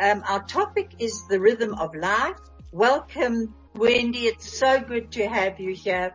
Um, 0.00 0.22
our 0.28 0.42
topic 0.44 0.96
is 0.98 1.26
the 1.28 1.40
rhythm 1.40 1.74
of 1.74 1.94
life. 1.94 2.38
Welcome, 2.72 3.54
Wendy. 3.74 4.26
It's 4.26 4.58
so 4.58 4.80
good 4.80 5.12
to 5.12 5.28
have 5.28 5.60
you 5.60 5.74
here. 5.74 6.14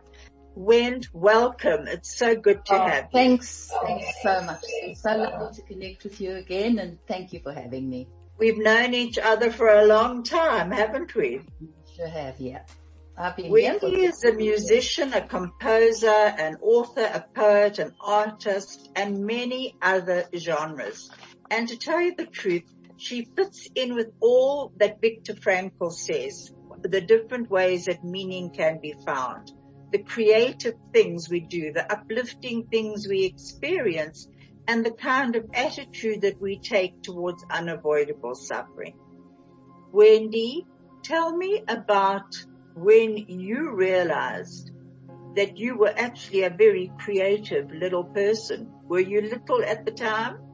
Wend, 0.54 1.08
welcome. 1.12 1.86
It's 1.86 2.16
so 2.16 2.34
good 2.34 2.64
to 2.66 2.74
Oh, 2.74 2.86
have 2.86 3.04
you. 3.04 3.10
thanks, 3.12 3.70
thanks 3.84 4.06
so 4.22 4.42
much. 4.42 4.60
It's 4.64 5.02
so 5.02 5.16
lovely 5.16 5.54
to 5.54 5.62
connect 5.62 6.04
with 6.04 6.20
you 6.20 6.34
again 6.36 6.78
and 6.78 6.98
thank 7.06 7.32
you 7.32 7.40
for 7.40 7.52
having 7.52 7.88
me. 7.88 8.08
We've 8.38 8.58
known 8.58 8.92
each 8.94 9.18
other 9.18 9.50
for 9.50 9.68
a 9.68 9.86
long 9.86 10.22
time, 10.22 10.70
haven't 10.70 11.14
we? 11.14 11.40
Sure 11.96 12.08
have, 12.08 12.40
yeah. 12.40 12.62
I've 13.16 13.36
been 13.36 13.50
Wendy 13.50 14.04
is 14.04 14.24
a 14.24 14.32
musician, 14.32 15.12
a 15.12 15.20
composer, 15.26 16.08
an 16.08 16.56
author, 16.62 17.02
a 17.04 17.24
poet, 17.34 17.78
an 17.78 17.94
artist, 18.00 18.90
and 18.96 19.26
many 19.26 19.76
other 19.82 20.24
genres. 20.36 21.10
And 21.50 21.68
to 21.68 21.76
tell 21.76 22.00
you 22.00 22.14
the 22.16 22.26
truth, 22.26 22.64
she 23.00 23.26
fits 23.34 23.66
in 23.74 23.94
with 23.94 24.12
all 24.20 24.72
that 24.76 25.00
Viktor 25.00 25.34
Frankl 25.34 25.90
says, 25.90 26.52
the 26.82 27.00
different 27.00 27.50
ways 27.50 27.86
that 27.86 28.04
meaning 28.04 28.50
can 28.50 28.78
be 28.80 28.94
found, 29.06 29.50
the 29.90 30.02
creative 30.02 30.74
things 30.92 31.28
we 31.30 31.40
do, 31.40 31.72
the 31.72 31.90
uplifting 31.90 32.66
things 32.66 33.08
we 33.08 33.24
experience, 33.24 34.28
and 34.68 34.84
the 34.84 34.90
kind 34.90 35.34
of 35.34 35.48
attitude 35.54 36.20
that 36.20 36.40
we 36.40 36.58
take 36.58 37.02
towards 37.02 37.42
unavoidable 37.50 38.34
suffering. 38.34 38.94
Wendy, 39.92 40.66
tell 41.02 41.34
me 41.34 41.64
about 41.66 42.36
when 42.74 43.16
you 43.16 43.74
realized 43.74 44.70
that 45.36 45.56
you 45.56 45.78
were 45.78 45.92
actually 45.96 46.42
a 46.42 46.50
very 46.50 46.92
creative 46.98 47.70
little 47.72 48.04
person. 48.04 48.70
Were 48.84 49.00
you 49.00 49.22
little 49.22 49.64
at 49.64 49.86
the 49.86 49.92
time? 49.92 50.49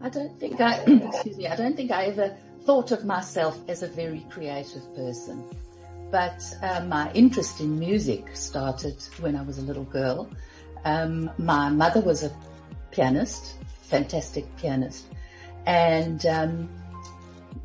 I 0.00 0.08
don't 0.08 0.38
think 0.38 0.60
I, 0.60 0.78
excuse 0.86 1.36
me, 1.36 1.46
I 1.46 1.56
don't 1.56 1.76
think 1.76 1.90
I 1.90 2.06
ever 2.06 2.36
thought 2.64 2.92
of 2.92 3.04
myself 3.04 3.58
as 3.68 3.82
a 3.82 3.88
very 3.88 4.26
creative 4.30 4.94
person. 4.94 5.44
But 6.10 6.42
uh, 6.62 6.84
my 6.84 7.10
interest 7.12 7.60
in 7.60 7.78
music 7.78 8.28
started 8.34 9.02
when 9.20 9.36
I 9.36 9.42
was 9.42 9.58
a 9.58 9.62
little 9.62 9.84
girl. 9.84 10.30
Um, 10.84 11.30
my 11.38 11.68
mother 11.70 12.00
was 12.00 12.22
a 12.22 12.32
pianist, 12.90 13.56
fantastic 13.82 14.44
pianist, 14.56 15.06
and 15.66 16.24
um, 16.26 16.68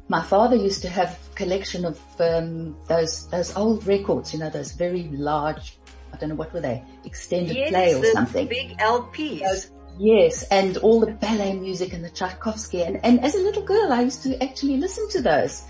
my 0.07 0.21
father 0.23 0.55
used 0.55 0.81
to 0.81 0.89
have 0.89 1.19
a 1.31 1.35
collection 1.35 1.85
of 1.85 1.99
um, 2.19 2.75
those 2.87 3.27
those 3.29 3.55
old 3.55 3.85
records, 3.85 4.33
you 4.33 4.39
know, 4.39 4.49
those 4.49 4.71
very 4.71 5.03
large. 5.09 5.77
I 6.11 6.17
don't 6.17 6.29
know 6.29 6.35
what 6.35 6.51
were 6.53 6.61
they, 6.61 6.83
extended 7.05 7.67
play 7.67 7.93
or 7.93 7.99
the 7.99 8.11
something. 8.13 8.47
big 8.47 8.77
LPs. 8.79 9.41
Those- 9.41 9.71
Yes, 9.99 10.43
and 10.43 10.77
all 10.77 11.01
the 11.01 11.11
ballet 11.11 11.51
music 11.51 11.91
and 11.91 12.05
the 12.05 12.09
Tchaikovsky. 12.09 12.83
And, 12.83 13.03
and 13.03 13.19
as 13.19 13.35
a 13.35 13.39
little 13.39 13.63
girl, 13.63 13.91
I 13.91 14.03
used 14.03 14.23
to 14.23 14.41
actually 14.41 14.77
listen 14.77 15.09
to 15.09 15.21
those. 15.21 15.65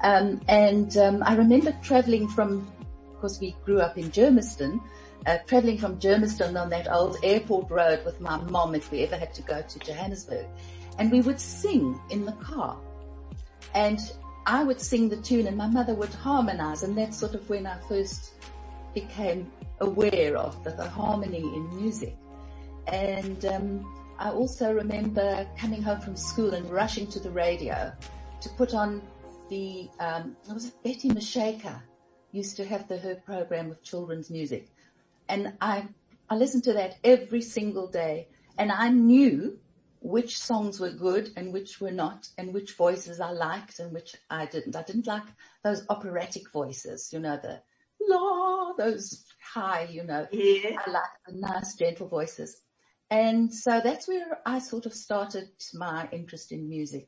Um, 0.00 0.40
and 0.46 0.96
um, 0.96 1.24
I 1.24 1.34
remember 1.34 1.76
traveling 1.82 2.28
from, 2.28 2.70
of 3.10 3.20
course, 3.20 3.40
we 3.40 3.56
grew 3.64 3.80
up 3.80 3.98
in 3.98 4.12
Germiston, 4.12 4.80
uh, 5.26 5.38
traveling 5.48 5.78
from 5.78 5.98
Germiston 5.98 6.60
on 6.60 6.70
that 6.70 6.88
old 6.88 7.16
airport 7.24 7.68
road 7.68 8.04
with 8.04 8.20
my 8.20 8.36
mom 8.36 8.76
if 8.76 8.92
we 8.92 9.00
ever 9.02 9.16
had 9.16 9.34
to 9.34 9.42
go 9.42 9.60
to 9.60 9.78
Johannesburg. 9.80 10.46
And 11.00 11.10
we 11.10 11.20
would 11.22 11.40
sing 11.40 11.98
in 12.10 12.24
the 12.26 12.32
car. 12.34 12.78
And 13.74 13.98
I 14.46 14.62
would 14.62 14.80
sing 14.80 15.08
the 15.08 15.16
tune 15.16 15.48
and 15.48 15.56
my 15.56 15.66
mother 15.66 15.94
would 15.94 16.14
harmonize. 16.14 16.84
And 16.84 16.96
that's 16.96 17.18
sort 17.18 17.34
of 17.34 17.50
when 17.50 17.66
I 17.66 17.76
first 17.88 18.34
became 18.94 19.50
aware 19.80 20.36
of 20.36 20.62
the, 20.62 20.70
the 20.70 20.88
harmony 20.88 21.40
in 21.40 21.76
music. 21.76 22.16
And 22.88 23.44
um, 23.46 23.94
I 24.18 24.30
also 24.30 24.72
remember 24.72 25.46
coming 25.58 25.82
home 25.82 26.00
from 26.00 26.16
school 26.16 26.54
and 26.54 26.68
rushing 26.70 27.06
to 27.08 27.20
the 27.20 27.30
radio 27.30 27.92
to 28.40 28.48
put 28.50 28.74
on 28.74 29.02
the, 29.48 29.88
um, 30.00 30.36
was 30.48 30.66
it 30.66 30.82
Betty 30.82 31.10
Mashaka 31.10 31.82
used 32.32 32.56
to 32.56 32.64
have 32.64 32.88
the, 32.88 32.98
her 32.98 33.14
program 33.14 33.70
of 33.70 33.82
children's 33.82 34.30
music. 34.30 34.68
And 35.28 35.54
I, 35.60 35.88
I 36.28 36.36
listened 36.36 36.64
to 36.64 36.74
that 36.74 36.96
every 37.04 37.42
single 37.42 37.88
day 37.88 38.28
and 38.58 38.70
I 38.70 38.88
knew 38.88 39.58
which 40.00 40.38
songs 40.38 40.78
were 40.78 40.90
good 40.90 41.30
and 41.36 41.52
which 41.52 41.80
were 41.80 41.90
not 41.90 42.28
and 42.36 42.52
which 42.52 42.72
voices 42.74 43.20
I 43.20 43.30
liked 43.30 43.78
and 43.78 43.92
which 43.92 44.14
I 44.28 44.46
didn't. 44.46 44.76
I 44.76 44.82
didn't 44.82 45.06
like 45.06 45.22
those 45.62 45.86
operatic 45.88 46.50
voices, 46.52 47.10
you 47.12 47.20
know, 47.20 47.38
the 47.42 47.62
la, 48.06 48.72
those 48.74 49.24
high, 49.40 49.88
you 49.90 50.04
know. 50.04 50.26
Yeah. 50.30 50.76
I 50.86 50.90
like 50.90 51.10
the 51.26 51.36
nice 51.36 51.74
gentle 51.76 52.08
voices. 52.08 52.60
And 53.14 53.54
so 53.54 53.80
that's 53.80 54.08
where 54.08 54.40
I 54.44 54.58
sort 54.58 54.86
of 54.86 54.92
started 54.92 55.48
my 55.72 56.08
interest 56.10 56.50
in 56.50 56.68
music. 56.68 57.06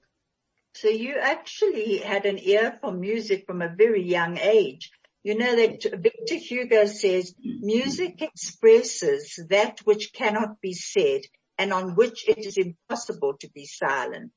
So 0.75 0.87
you 0.89 1.17
actually 1.19 1.99
had 1.99 2.27
an 2.27 2.39
ear 2.39 2.79
for 2.81 2.93
music 2.93 3.45
from 3.47 3.61
a 3.61 3.75
very 3.77 4.05
young 4.05 4.39
age. 4.39 4.91
You 5.25 5.37
know 5.37 5.57
that 5.57 5.83
Victor 6.01 6.37
Hugo 6.37 6.87
says 6.87 7.35
music 7.43 8.23
expresses 8.23 9.45
that 9.51 9.81
which 9.81 10.13
cannot 10.13 10.61
be 10.61 10.75
said 10.75 11.23
and 11.59 11.73
on 11.73 11.97
which 11.97 12.29
it 12.29 12.39
is 12.39 12.57
impossible 12.57 13.35
to 13.41 13.51
be 13.51 13.67
silent. 13.67 14.37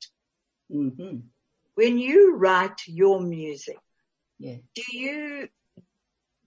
hmm 0.72 1.18
When 1.76 2.00
you 2.00 2.36
write 2.36 2.82
your 2.88 3.22
music, 3.22 3.78
Yeah. 4.40 4.58
do 4.74 4.84
you, 5.04 5.50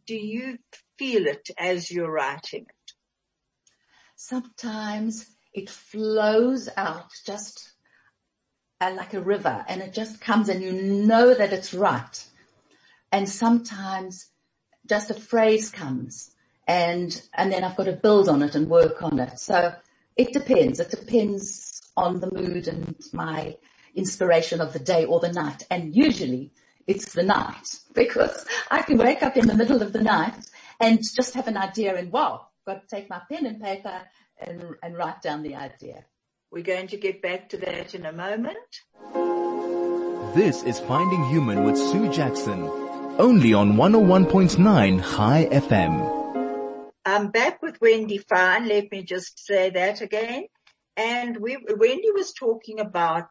do 0.07 0.17
you 0.17 0.59
feel 0.99 1.27
it 1.29 1.49
as 1.57 1.93
you're 1.93 2.11
writing 2.11 2.67
it? 2.69 2.82
Sometimes 4.25 5.27
it 5.53 5.69
flows 5.69 6.69
out 6.77 7.11
just 7.27 7.73
uh, 8.81 8.95
like 8.97 9.15
a 9.15 9.21
river 9.21 9.65
and 9.67 9.83
it 9.83 9.93
just 9.93 10.21
comes 10.21 10.49
and 10.49 10.63
you 10.63 10.73
know 10.73 11.35
that 11.35 11.53
it's 11.53 11.75
right. 11.75 12.25
And 13.11 13.29
sometimes 13.29 14.29
just 14.89 15.11
a 15.11 15.15
phrase 15.15 15.71
comes 15.71 16.31
and, 16.69 17.21
and 17.35 17.51
then 17.51 17.65
I've 17.65 17.75
got 17.75 17.87
to 17.87 17.95
build 17.95 18.29
on 18.29 18.43
it 18.43 18.55
and 18.55 18.69
work 18.69 19.03
on 19.03 19.19
it. 19.19 19.41
So 19.41 19.75
it 20.17 20.33
depends. 20.33 20.79
It 20.79 20.91
depends 20.91 21.83
on 21.97 22.21
the 22.21 22.31
mood 22.31 22.69
and 22.69 22.95
my 23.13 23.57
inspiration 23.97 24.61
of 24.61 24.73
the 24.73 24.79
day 24.79 25.05
or 25.05 25.19
the 25.19 25.33
night. 25.33 25.67
And 25.69 25.97
usually 25.97 26.53
it's 26.87 27.13
the 27.13 27.25
night 27.25 27.77
because 27.93 28.47
I 28.71 28.83
can 28.83 28.99
wake 28.99 29.25
up 29.25 29.37
in 29.37 29.49
the 29.49 29.57
middle 29.57 29.83
of 29.83 29.93
the 29.93 30.01
night 30.01 30.37
and 30.79 31.01
just 31.01 31.35
have 31.35 31.49
an 31.49 31.57
idea 31.57 31.97
and 31.97 32.13
wow, 32.13 32.47
got 32.67 32.89
to 32.89 32.97
take 32.97 33.11
my 33.11 33.21
pen 33.31 33.47
and 33.47 33.61
paper 33.61 34.03
and, 34.39 34.75
and 34.83 34.97
write 34.97 35.21
down 35.23 35.43
the 35.43 35.57
idea. 35.57 36.05
We're 36.51 36.63
going 36.63 36.89
to 36.89 36.97
get 36.97 37.23
back 37.23 37.49
to 37.51 37.57
that 37.59 37.95
in 37.95 38.07
a 38.07 38.13
moment. 38.13 38.57
This 40.35 40.63
is 40.63 40.79
Finding 40.81 41.25
Human 41.29 41.65
with 41.65 41.77
Sue 41.77 42.11
Jackson. 42.13 42.63
Only 43.19 43.53
on 43.53 43.75
101.9 43.75 45.17
Chai 45.17 45.49
FM. 45.51 46.93
I'm 47.05 47.31
back 47.31 47.61
with 47.63 47.81
Wendy 47.81 48.19
Fine. 48.19 48.69
Let 48.69 48.93
me 48.93 49.03
just 49.03 49.45
say 49.45 49.71
that 49.71 50.01
again. 50.01 50.47
And 50.97 51.39
we, 51.39 51.59
Wendy 51.69 52.11
was 52.13 52.33
talking 52.33 52.79
about 52.79 53.29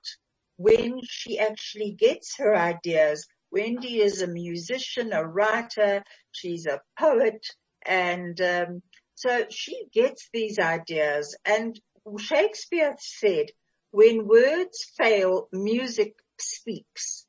when 0.58 1.00
she 1.04 1.40
actually 1.40 1.92
gets 1.92 2.38
her 2.38 2.56
ideas. 2.56 3.28
Wendy 3.52 4.02
is 4.02 4.22
a 4.22 4.28
musician, 4.28 5.14
a 5.14 5.26
writer. 5.26 6.04
She's 6.32 6.66
a 6.66 6.82
poet. 7.00 7.46
And, 7.86 8.40
um, 8.42 8.82
so 9.16 9.46
she 9.50 9.86
gets 9.94 10.30
these 10.34 10.60
ideas 10.60 11.36
and 11.46 11.80
Shakespeare 12.18 12.96
said, 13.00 13.48
when 13.92 14.28
words 14.28 14.86
fail, 14.98 15.48
music 15.52 16.16
speaks. 16.40 17.26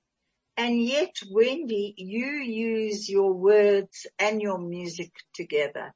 And 0.56 0.82
yet, 0.82 1.14
Wendy, 1.30 1.94
you 1.96 2.26
use 2.26 3.08
your 3.08 3.32
words 3.32 4.06
and 4.18 4.40
your 4.40 4.58
music 4.58 5.12
together. 5.34 5.92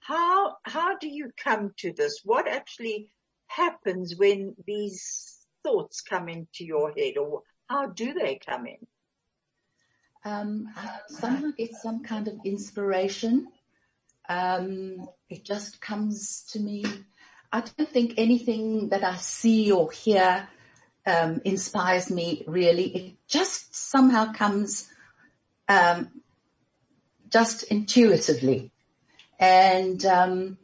How, 0.00 0.56
how 0.64 0.96
do 0.98 1.08
you 1.08 1.30
come 1.36 1.72
to 1.78 1.92
this? 1.92 2.20
What 2.24 2.48
actually 2.48 3.12
happens 3.46 4.16
when 4.16 4.56
these 4.66 5.38
thoughts 5.62 6.00
come 6.00 6.28
into 6.28 6.64
your 6.64 6.92
head 6.92 7.16
or 7.16 7.42
how 7.68 7.86
do 7.86 8.12
they 8.14 8.40
come 8.44 8.66
in? 8.66 8.86
Um, 10.24 10.68
I 10.76 10.98
somehow 11.08 11.50
get 11.56 11.74
some 11.74 12.02
kind 12.02 12.28
of 12.28 12.34
inspiration. 12.44 13.48
Um, 14.28 15.08
it 15.28 15.44
just 15.44 15.80
comes 15.80 16.44
to 16.52 16.60
me. 16.60 16.84
I 17.52 17.60
don't 17.60 17.88
think 17.88 18.14
anything 18.16 18.88
that 18.90 19.04
I 19.04 19.16
see 19.16 19.70
or 19.70 19.90
hear 19.90 20.48
um, 21.06 21.40
inspires 21.44 22.10
me 22.10 22.44
really. 22.46 22.84
It 22.84 23.14
just 23.28 23.74
somehow 23.74 24.32
comes 24.32 24.88
um, 25.68 26.10
just 27.30 27.64
intuitively, 27.64 28.70
and 29.38 30.04
um, 30.04 30.58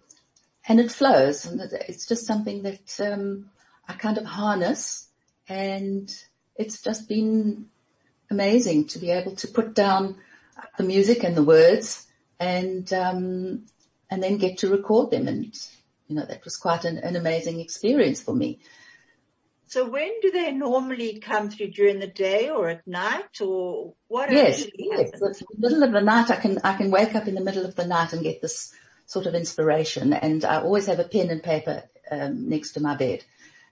and 0.69 0.81
it 0.81 0.93
flows, 0.93 1.47
and 1.47 1.61
it's 1.61 2.07
just 2.07 2.27
something 2.27 2.63
that 2.63 3.01
um, 3.01 3.51
I 3.89 3.95
kind 3.95 4.19
of 4.19 4.25
harness, 4.25 5.09
and 5.49 6.15
it's 6.57 6.83
just 6.83 7.09
been 7.09 7.67
amazing 8.31 8.87
to 8.89 8.99
be 8.99 9.11
able 9.11 9.35
to 9.37 9.49
put 9.49 9.75
down 9.75 10.17
the 10.77 10.85
music 10.85 11.25
and 11.25 11.37
the 11.37 11.43
words, 11.43 12.07
and 12.41 12.93
um, 12.93 13.67
and 14.11 14.23
then 14.23 14.39
get 14.39 14.59
to 14.59 14.71
record 14.71 15.11
them, 15.11 15.29
and 15.29 15.57
you 16.07 16.17
know 16.17 16.25
that 16.25 16.45
was 16.45 16.57
quite 16.57 16.85
an, 16.85 16.99
an 16.99 17.17
amazing 17.17 17.61
experience 17.61 18.21
for 18.21 18.35
me. 18.35 18.61
So 19.69 19.87
when 19.87 20.21
do 20.23 20.31
they 20.31 20.51
normally 20.51 21.19
come 21.19 21.51
through 21.51 21.73
during 21.73 21.99
the 21.99 22.07
day 22.07 22.49
or 22.49 22.71
at 22.71 22.87
night 22.87 23.43
or 23.43 23.93
what? 24.07 24.33
Yes, 24.33 24.67
yes. 24.75 25.11
In 25.13 25.21
the 25.21 25.45
middle 25.59 25.83
of 25.83 25.93
the 25.93 26.01
night, 26.01 26.31
I 26.31 26.37
can 26.37 26.59
I 26.65 26.75
can 26.75 26.91
wake 26.91 27.15
up 27.15 27.29
in 27.29 27.35
the 27.35 27.43
middle 27.43 27.67
of 27.67 27.75
the 27.75 27.87
night 27.87 28.15
and 28.15 28.23
get 28.23 28.41
this 28.41 28.73
sort 29.05 29.27
of 29.27 29.35
inspiration, 29.35 30.13
and 30.13 30.45
I 30.45 30.63
always 30.63 30.87
have 30.87 30.99
a 31.01 31.05
pen 31.05 31.31
and 31.31 31.43
paper 31.43 31.85
um, 32.11 32.49
next 32.49 32.73
to 32.73 32.81
my 32.81 32.97
bed, 32.97 33.25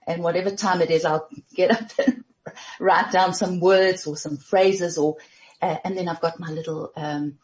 and 0.05 0.23
whatever 0.23 0.51
time 0.51 0.81
it 0.81 0.91
is, 0.91 1.03
I'll 1.03 1.27
get 1.55 1.71
up 1.71 1.89
and 2.05 2.23
write 2.79 3.11
down 3.11 3.33
some 3.33 3.59
words 3.59 4.05
or 4.05 4.15
some 4.15 4.37
phrases, 4.37 4.99
or 4.99 5.17
uh, 5.63 5.77
and 5.83 5.97
then 5.97 6.07
I've 6.07 6.21
got 6.21 6.39
my 6.39 6.51
little 6.51 6.91
um, 6.95 7.39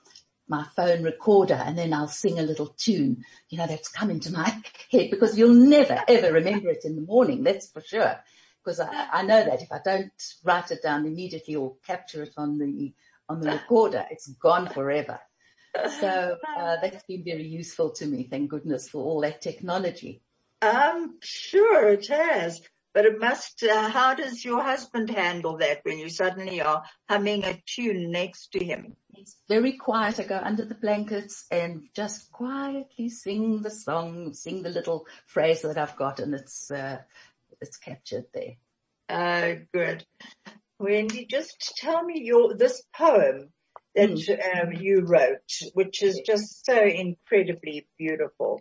my 0.54 0.66
phone 0.76 1.04
recorder 1.04 1.60
and 1.66 1.78
then 1.78 1.94
I'll 1.94 2.08
sing 2.08 2.38
a 2.38 2.44
little 2.44 2.76
tune, 2.78 3.24
you 3.50 3.58
know, 3.58 3.68
that's 3.68 3.90
come 3.90 4.12
into 4.12 4.32
my 4.32 4.50
head 4.92 5.10
because 5.10 5.38
you'll 5.38 5.54
never 5.54 5.98
ever 6.08 6.32
remember 6.32 6.70
it 6.70 6.86
in 6.86 6.96
the 6.96 7.02
morning. 7.02 7.44
That's 7.44 7.70
for 7.70 7.82
sure 7.82 8.20
because 8.64 8.80
I, 8.80 9.08
I 9.12 9.22
know 9.24 9.44
that 9.44 9.62
if 9.62 9.72
I 9.72 9.80
don't 9.84 10.12
write 10.44 10.72
it 10.72 10.84
down 10.84 11.06
immediately 11.06 11.56
or 11.56 11.76
capture 11.86 12.24
it 12.24 12.34
on 12.38 12.58
the 12.60 12.94
on 13.30 13.42
the 13.42 13.52
recorder, 13.52 14.06
it's 14.12 14.28
gone 14.28 14.68
forever. 14.70 15.20
So 16.00 16.38
uh, 16.58 16.76
that's 16.82 17.04
been 17.06 17.24
very 17.24 17.48
useful 17.48 17.90
to 17.92 18.06
me. 18.06 18.28
Thank 18.30 18.52
goodness 18.52 18.90
for 18.90 19.04
all 19.04 19.22
that 19.22 19.42
technology. 19.42 20.22
I'm 20.62 21.16
sure 21.22 21.90
it 21.90 22.08
has. 22.08 22.62
But 22.94 23.06
it 23.08 23.20
must, 23.20 23.64
uh, 23.64 23.90
how 23.90 24.14
does 24.14 24.46
your 24.46 24.62
husband 24.62 25.10
handle 25.10 25.58
that 25.58 25.80
when 25.82 25.98
you 25.98 26.10
suddenly 26.10 26.62
are 26.62 26.84
humming 27.10 27.44
a 27.44 27.60
tune 27.66 28.12
next 28.12 28.52
to 28.52 28.64
him? 28.64 28.96
It's 29.24 29.38
very 29.48 29.78
quiet. 29.78 30.20
I 30.20 30.24
go 30.24 30.38
under 30.38 30.66
the 30.66 30.76
blankets 30.76 31.46
and 31.50 31.88
just 31.96 32.30
quietly 32.34 33.08
sing 33.08 33.62
the 33.62 33.72
song, 33.72 34.34
sing 34.34 34.64
the 34.64 34.70
little 34.70 35.08
phrase 35.28 35.62
that 35.62 35.78
I've 35.78 35.96
got 35.96 36.20
and 36.20 36.34
it's, 36.34 36.70
uh, 36.70 36.98
it's 37.62 37.78
captured 37.78 38.26
there. 38.34 38.58
Uh, 39.08 39.62
good. 39.74 40.06
Wendy, 40.78 41.26
just 41.26 41.74
tell 41.78 42.04
me 42.04 42.20
your, 42.22 42.58
this 42.58 42.84
poem 42.94 43.54
that 43.96 44.10
mm. 44.10 44.62
um, 44.62 44.74
you 44.74 45.06
wrote, 45.06 45.54
which 45.74 46.04
is 46.04 46.20
just 46.26 46.66
so 46.66 46.84
incredibly 46.84 47.88
beautiful. 47.98 48.60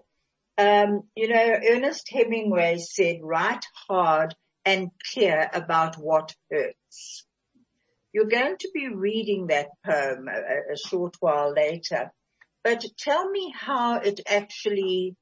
Um, 0.58 1.02
you 1.16 1.26
know, 1.26 1.58
Ernest 1.70 2.08
Hemingway 2.08 2.78
said, 2.78 3.16
write 3.20 3.64
hard 3.88 4.36
and 4.64 4.92
clear 5.12 5.50
about 5.52 5.96
what 5.96 6.36
hurts. 6.52 7.26
You're 8.12 8.26
going 8.26 8.56
to 8.58 8.70
be 8.74 8.88
reading 8.88 9.46
that 9.48 9.68
poem 9.84 10.28
a, 10.28 10.72
a 10.72 10.76
short 10.76 11.16
while 11.20 11.52
later, 11.52 12.12
but 12.62 12.84
tell 12.98 13.28
me 13.30 13.52
how 13.56 13.96
it 13.96 14.20
actually 14.28 15.16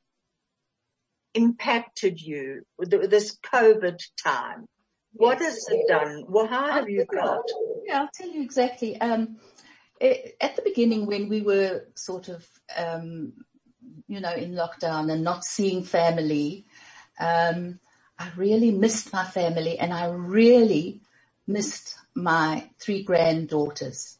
impacted 1.35 2.21
you 2.21 2.63
this 2.79 3.39
COVID 3.53 3.99
time? 4.23 4.67
What 5.13 5.39
has 5.41 5.67
it 5.69 5.89
done? 5.89 6.25
Well, 6.29 6.47
how 6.47 6.71
have 6.71 6.89
you 6.89 7.05
felt? 7.13 7.51
Yeah, 7.85 8.03
I'll 8.03 8.11
tell 8.15 8.29
you 8.29 8.43
exactly. 8.43 9.01
Um, 9.01 9.39
it, 10.01 10.37
at 10.41 10.57
the 10.57 10.63
beginning 10.63 11.07
when 11.07 11.29
we 11.29 11.43
were 11.43 11.87
sort 11.95 12.29
of, 12.29 12.47
um, 12.77 13.33
you 14.07 14.21
know, 14.21 14.33
in 14.33 14.53
lockdown 14.53 15.11
and 15.13 15.25
not 15.25 15.45
seeing 15.45 15.83
family, 15.83 16.67
um, 17.19 17.81
I 18.19 18.31
really 18.37 18.71
missed 18.71 19.13
my 19.13 19.25
family 19.25 19.79
and 19.79 19.93
I 19.93 20.07
really 20.07 21.01
missed 21.51 21.97
my 22.15 22.71
three 22.79 23.03
granddaughters. 23.03 24.19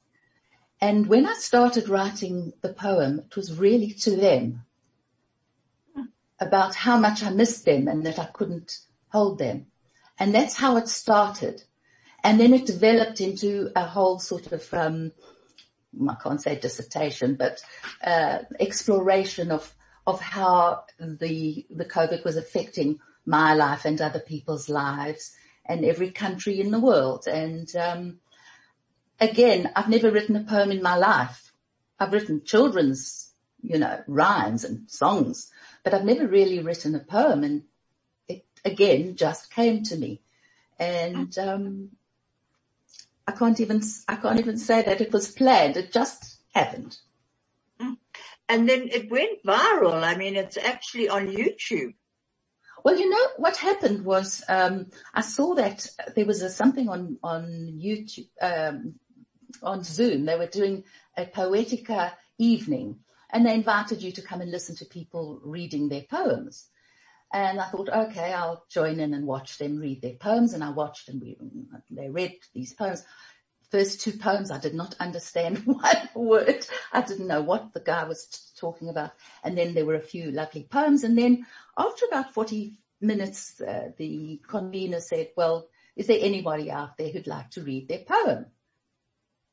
And 0.81 1.07
when 1.07 1.27
I 1.27 1.35
started 1.35 1.89
writing 1.89 2.53
the 2.63 2.73
poem, 2.73 3.21
it 3.21 3.37
was 3.37 3.59
really 3.59 3.93
to 4.05 4.17
them 4.17 4.65
about 6.39 6.75
how 6.75 6.99
much 6.99 7.23
I 7.23 7.31
missed 7.31 7.65
them 7.65 7.87
and 7.87 8.05
that 8.07 8.19
I 8.19 8.25
couldn't 8.25 8.79
hold 9.09 9.39
them. 9.39 9.67
And 10.19 10.35
that's 10.35 10.57
how 10.57 10.77
it 10.79 10.89
started. 10.89 11.63
And 12.25 12.41
then 12.41 12.55
it 12.55 12.67
developed 12.67 13.21
into 13.21 13.71
a 13.77 13.85
whole 13.85 14.19
sort 14.19 14.53
of, 14.53 14.73
um, 14.73 15.13
I 16.09 16.17
can't 16.23 16.41
say 16.41 16.59
dissertation, 16.59 17.35
but 17.35 17.63
uh, 18.03 18.41
exploration 18.59 19.51
of 19.51 19.75
of 20.07 20.21
how 20.21 20.85
the 20.99 21.67
the 21.71 21.85
COVID 21.85 22.25
was 22.25 22.37
affecting 22.37 22.99
my 23.27 23.55
life 23.55 23.85
and 23.85 24.01
other 24.01 24.21
people's 24.21 24.69
lives 24.69 25.35
and 25.67 25.85
every 25.85 26.11
country 26.11 26.61
in 26.61 26.71
the 26.71 26.81
world. 26.81 27.27
And 27.27 27.75
um, 27.77 28.19
again, 29.21 29.71
I've 29.77 29.89
never 29.89 30.11
written 30.11 30.37
a 30.37 30.45
poem 30.45 30.71
in 30.71 30.83
my 30.83 30.97
life. 30.97 31.53
I've 31.99 32.13
written 32.13 32.45
children's, 32.45 33.33
you 33.63 33.79
know, 33.79 34.03
rhymes 34.07 34.65
and 34.65 34.91
songs, 34.91 35.51
but 35.85 35.95
I've 35.95 36.05
never 36.05 36.27
really 36.27 36.61
written 36.61 36.95
a 36.95 37.01
poem 37.01 37.45
and 37.45 37.63
it 38.29 38.45
again 38.65 39.17
just 39.17 39.53
came 39.53 39.83
to 39.85 39.97
me. 39.97 40.23
And, 40.79 41.37
um, 41.39 41.91
I 43.27 43.33
can't 43.33 43.61
even, 43.61 43.81
I 44.09 44.17
can't 44.17 44.41
even 44.41 44.59
say 44.59 44.83
that 44.83 45.01
it 45.01 45.13
was 45.13 45.31
planned. 45.31 45.77
It 45.77 45.93
just 45.93 46.39
happened. 46.53 46.97
And 48.49 48.69
then 48.69 48.89
it 48.91 49.09
went 49.09 49.45
viral. 49.45 50.03
I 50.03 50.17
mean, 50.17 50.35
it's 50.35 50.57
actually 50.57 51.09
on 51.09 51.29
YouTube. 51.29 51.95
Well, 52.85 52.99
you 52.99 53.11
know 53.11 53.29
what 53.37 53.57
happened 53.57 54.05
was 54.05 54.43
um, 54.49 54.87
I 55.15 55.21
saw 55.21 55.55
that 55.55 55.87
there 56.17 56.25
was 56.25 56.43
a, 56.43 56.51
something 56.51 56.89
on 56.89 57.19
on 57.23 57.45
YouTube 57.83 58.29
um, 58.41 58.95
on 59.63 59.85
Zoom. 59.85 60.25
They 60.25 60.37
were 60.37 60.47
doing 60.47 60.85
a 61.17 61.27
Poetica 61.27 62.13
evening, 62.39 63.01
and 63.31 63.45
they 63.45 63.55
invited 63.55 64.03
you 64.03 64.13
to 64.13 64.23
come 64.23 64.41
and 64.41 64.51
listen 64.51 64.77
to 64.77 64.85
people 64.87 65.41
reading 65.45 65.89
their 65.89 66.03
poems. 66.03 66.69
And 67.33 67.61
I 67.61 67.67
thought, 67.69 67.89
okay, 67.89 68.33
I'll 68.33 68.65
join 68.69 68.99
in 68.99 69.15
and 69.15 69.27
watch 69.27 69.59
them 69.59 69.79
read 69.79 70.03
their 70.03 70.15
poems. 70.15 70.53
And 70.53 70.65
I 70.65 70.71
watched 70.71 71.09
and 71.09 71.21
we, 71.21 71.37
they 71.91 72.09
read 72.09 72.35
these 72.55 72.75
poems. 72.75 73.05
First 73.71 74.01
two 74.01 74.13
poems, 74.13 74.51
I 74.51 74.59
did 74.59 74.75
not 74.75 74.97
understand 74.99 75.59
one 75.65 76.09
word. 76.15 76.67
I 76.93 77.03
didn't 77.03 77.29
know 77.29 77.41
what 77.41 77.73
the 77.73 77.81
guy 77.81 78.05
was 78.05 78.27
t- 78.27 78.61
talking 78.61 78.89
about. 78.89 79.13
And 79.45 79.57
then 79.57 79.75
there 79.75 79.87
were 79.87 79.95
a 79.95 80.01
few 80.01 80.33
lovely 80.33 80.65
poems. 80.65 81.05
And 81.05 81.17
then 81.17 81.47
after 81.79 82.07
about 82.07 82.35
40 82.35 82.75
minutes, 83.01 83.61
uh, 83.61 83.91
the 83.97 84.41
convener 84.47 85.01
said, 85.01 85.31
well, 85.37 85.69
is 85.95 86.09
there 86.09 86.19
anybody 86.21 86.71
out 86.71 86.97
there 86.97 87.11
who'd 87.11 87.27
like 87.27 87.51
to 87.51 87.63
read 87.63 87.89
their 87.89 88.01
poem? 88.01 88.47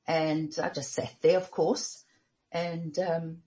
And 0.07 0.55
I 0.62 0.69
just 0.69 0.93
sat 0.93 1.13
there, 1.21 1.38
of 1.38 1.51
course. 1.51 2.03
And, 2.51 2.97
um, 3.00 3.38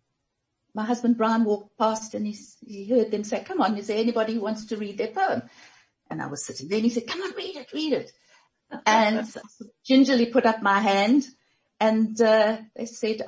my 0.75 0.85
husband 0.85 1.17
Brian 1.17 1.45
walked 1.45 1.77
past 1.77 2.15
and 2.15 2.27
he, 2.27 2.37
he 2.65 2.89
heard 2.89 3.11
them 3.11 3.25
say, 3.25 3.43
come 3.43 3.61
on, 3.61 3.77
is 3.77 3.89
there 3.89 3.99
anybody 3.99 4.35
who 4.35 4.41
wants 4.41 4.67
to 4.67 4.77
read 4.77 4.99
their 4.99 5.09
poem? 5.09 5.43
And 6.09 6.23
I 6.23 6.27
was 6.27 6.45
sitting 6.45 6.69
there 6.69 6.79
and 6.79 6.85
he 6.85 6.91
said, 6.91 7.07
come 7.07 7.23
on, 7.23 7.35
read 7.37 7.57
it, 7.57 7.73
read 7.73 7.93
it. 7.93 8.13
And 8.87 9.27
gingerly 9.85 10.27
put 10.27 10.47
up 10.47 10.63
my 10.63 10.81
hand 10.81 11.27
and, 11.79 12.21
uh, 12.21 12.59
they 12.77 12.87
said, 12.87 13.23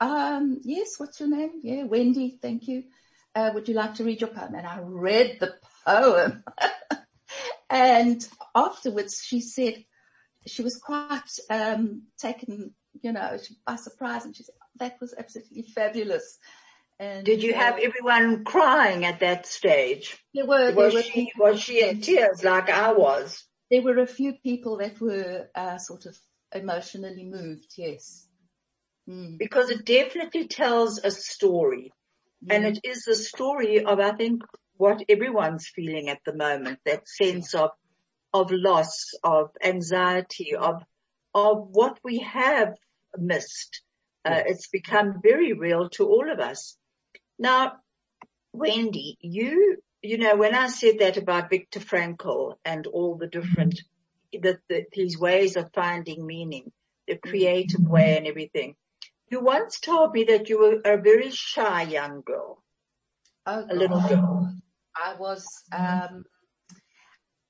um, 0.00 0.60
yes, 0.62 0.94
what's 0.98 1.20
your 1.20 1.28
name? 1.28 1.60
Yeah, 1.62 1.84
Wendy, 1.84 2.38
thank 2.40 2.68
you. 2.68 2.84
Uh, 3.34 3.50
would 3.54 3.68
you 3.68 3.74
like 3.74 3.94
to 3.94 4.04
read 4.04 4.20
your 4.20 4.30
poem? 4.30 4.54
And 4.54 4.66
I 4.66 4.78
read 4.80 5.38
the 5.40 5.54
poem. 5.86 6.44
and 7.70 8.26
afterwards 8.54 9.22
she 9.24 9.40
said, 9.40 9.84
she 10.46 10.62
was 10.62 10.76
quite, 10.76 11.20
um, 11.50 12.04
taken, 12.18 12.74
you 13.02 13.12
know, 13.12 13.38
by 13.66 13.76
surprise 13.76 14.24
and 14.24 14.34
she 14.34 14.44
said, 14.44 14.54
that 14.76 15.00
was 15.00 15.14
absolutely 15.16 15.62
fabulous. 15.62 16.38
And 17.00 17.24
Did 17.24 17.42
you 17.42 17.54
uh, 17.54 17.58
have 17.58 17.78
everyone 17.78 18.44
crying 18.44 19.04
at 19.04 19.20
that 19.20 19.46
stage? 19.46 20.18
There 20.34 20.46
were. 20.46 20.72
Was, 20.72 20.94
there 20.94 21.02
she, 21.02 21.30
were 21.38 21.52
was 21.52 21.60
she 21.60 21.86
in 21.86 22.00
tears 22.00 22.42
like 22.42 22.70
I 22.70 22.92
was? 22.92 23.44
There 23.70 23.82
were 23.82 23.98
a 23.98 24.06
few 24.06 24.32
people 24.32 24.78
that 24.78 25.00
were 25.00 25.48
uh, 25.54 25.78
sort 25.78 26.06
of 26.06 26.16
emotionally 26.54 27.24
moved, 27.24 27.74
yes. 27.76 28.26
Mm. 29.08 29.38
Because 29.38 29.70
it 29.70 29.84
definitely 29.84 30.48
tells 30.48 30.98
a 30.98 31.10
story. 31.10 31.92
Mm. 32.44 32.54
And 32.54 32.64
it 32.66 32.80
is 32.84 33.04
the 33.04 33.14
story 33.14 33.84
of, 33.84 34.00
I 34.00 34.12
think, 34.12 34.42
what 34.76 35.02
everyone's 35.08 35.68
feeling 35.68 36.08
at 36.08 36.20
the 36.24 36.34
moment, 36.34 36.78
that 36.86 37.08
sense 37.08 37.54
of, 37.54 37.70
of 38.32 38.50
loss, 38.50 39.12
of 39.24 39.50
anxiety, 39.62 40.54
of, 40.54 40.82
of 41.34 41.68
what 41.70 41.98
we 42.04 42.18
have 42.20 42.74
missed. 43.16 43.82
Uh, 44.24 44.42
it's 44.46 44.68
become 44.68 45.20
very 45.22 45.52
real 45.54 45.88
to 45.90 46.06
all 46.06 46.30
of 46.30 46.38
us. 46.38 46.76
Now, 47.38 47.76
Wendy, 48.52 49.16
you, 49.20 49.78
you 50.02 50.18
know, 50.18 50.36
when 50.36 50.54
I 50.54 50.68
said 50.68 50.98
that 51.00 51.16
about 51.16 51.50
Viktor 51.50 51.80
Frankl 51.80 52.54
and 52.64 52.86
all 52.86 53.16
the 53.16 53.26
different 53.26 53.80
the, 54.32 54.58
the, 54.68 54.84
his 54.92 55.18
ways 55.18 55.56
of 55.56 55.72
finding 55.72 56.26
meaning, 56.26 56.70
the 57.06 57.16
creative 57.16 57.86
way 57.86 58.16
and 58.16 58.26
everything. 58.26 58.74
You 59.30 59.40
once 59.40 59.80
told 59.80 60.12
me 60.12 60.24
that 60.24 60.48
you 60.48 60.60
were 60.60 60.80
a 60.84 61.00
very 61.00 61.30
shy 61.30 61.82
young 61.82 62.22
girl. 62.24 62.62
Oh, 63.46 63.66
A 63.68 63.74
little 63.74 64.00
girl. 64.00 64.54
I 64.96 65.14
was 65.18 65.46
um, 65.72 66.24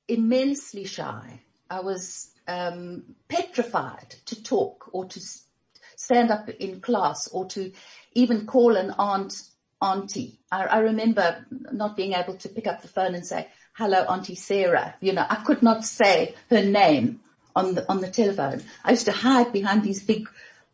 immensely 0.07 0.85
shy. 0.85 1.41
I 1.71 1.81
was 1.81 2.33
um, 2.47 3.15
petrified 3.29 4.15
to 4.27 4.43
talk 4.43 4.91
or 4.93 5.07
to 5.07 5.21
stand 5.97 6.31
up 6.31 6.49
in 6.49 6.81
class 6.81 7.29
or 7.29 7.47
to 7.47 7.73
even 8.13 8.47
call 8.47 8.77
an 8.77 8.95
aunt 8.99 9.35
auntie. 9.81 10.39
I, 10.51 10.65
I 10.65 10.79
remember 10.79 11.45
not 11.73 11.97
being 11.97 12.13
able 12.13 12.35
to 12.35 12.49
pick 12.49 12.67
up 12.67 12.83
the 12.83 12.89
phone 12.89 13.15
and 13.15 13.27
say, 13.27 13.49
hello, 13.73 14.05
Auntie 14.05 14.35
Sarah. 14.35 14.95
You 15.01 15.13
know, 15.13 15.27
I 15.29 15.37
could 15.37 15.63
not 15.63 15.85
say 15.85 16.35
her 16.51 16.63
name 16.63 17.21
on 17.55 17.75
the, 17.75 17.89
on 17.89 18.01
the 18.01 18.11
telephone. 18.11 18.63
I 18.85 18.91
used 18.91 19.07
to 19.07 19.13
hide 19.13 19.53
behind 19.53 19.83
these 19.83 20.03
big 20.03 20.29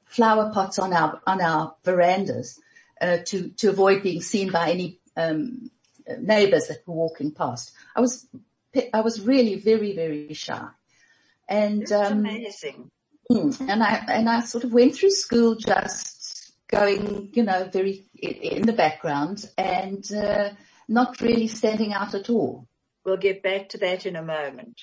flower 0.04 0.52
pots 0.52 0.78
on 0.78 0.92
our, 0.92 1.20
on 1.26 1.40
our 1.40 1.74
verandas, 1.84 2.58
uh, 3.00 3.18
to, 3.26 3.48
to 3.48 3.68
avoid 3.68 4.02
being 4.02 4.22
seen 4.22 4.50
by 4.50 4.70
any, 4.70 4.98
um, 5.16 5.70
neighbors 6.18 6.68
that 6.68 6.86
were 6.86 6.94
walking 6.94 7.30
past. 7.30 7.72
I 7.96 8.00
was, 8.00 8.26
I 8.92 9.00
was 9.00 9.20
really 9.20 9.56
very, 9.56 9.94
very 9.94 10.32
shy. 10.34 10.66
And, 11.48 11.90
um, 11.92 12.18
amazing. 12.18 12.90
Mm. 13.30 13.58
and 13.68 13.82
I 13.82 14.04
and 14.08 14.28
I 14.28 14.40
sort 14.40 14.64
of 14.64 14.72
went 14.72 14.94
through 14.94 15.10
school 15.10 15.54
just 15.54 16.52
going, 16.68 17.30
you 17.32 17.42
know, 17.42 17.68
very 17.72 18.04
in 18.24 18.62
the 18.62 18.72
background 18.72 19.48
and 19.56 20.10
uh, 20.12 20.50
not 20.88 21.20
really 21.20 21.48
standing 21.48 21.92
out 21.92 22.14
at 22.14 22.30
all. 22.30 22.66
We'll 23.04 23.16
get 23.16 23.42
back 23.42 23.68
to 23.70 23.78
that 23.78 24.06
in 24.06 24.16
a 24.16 24.22
moment. 24.22 24.82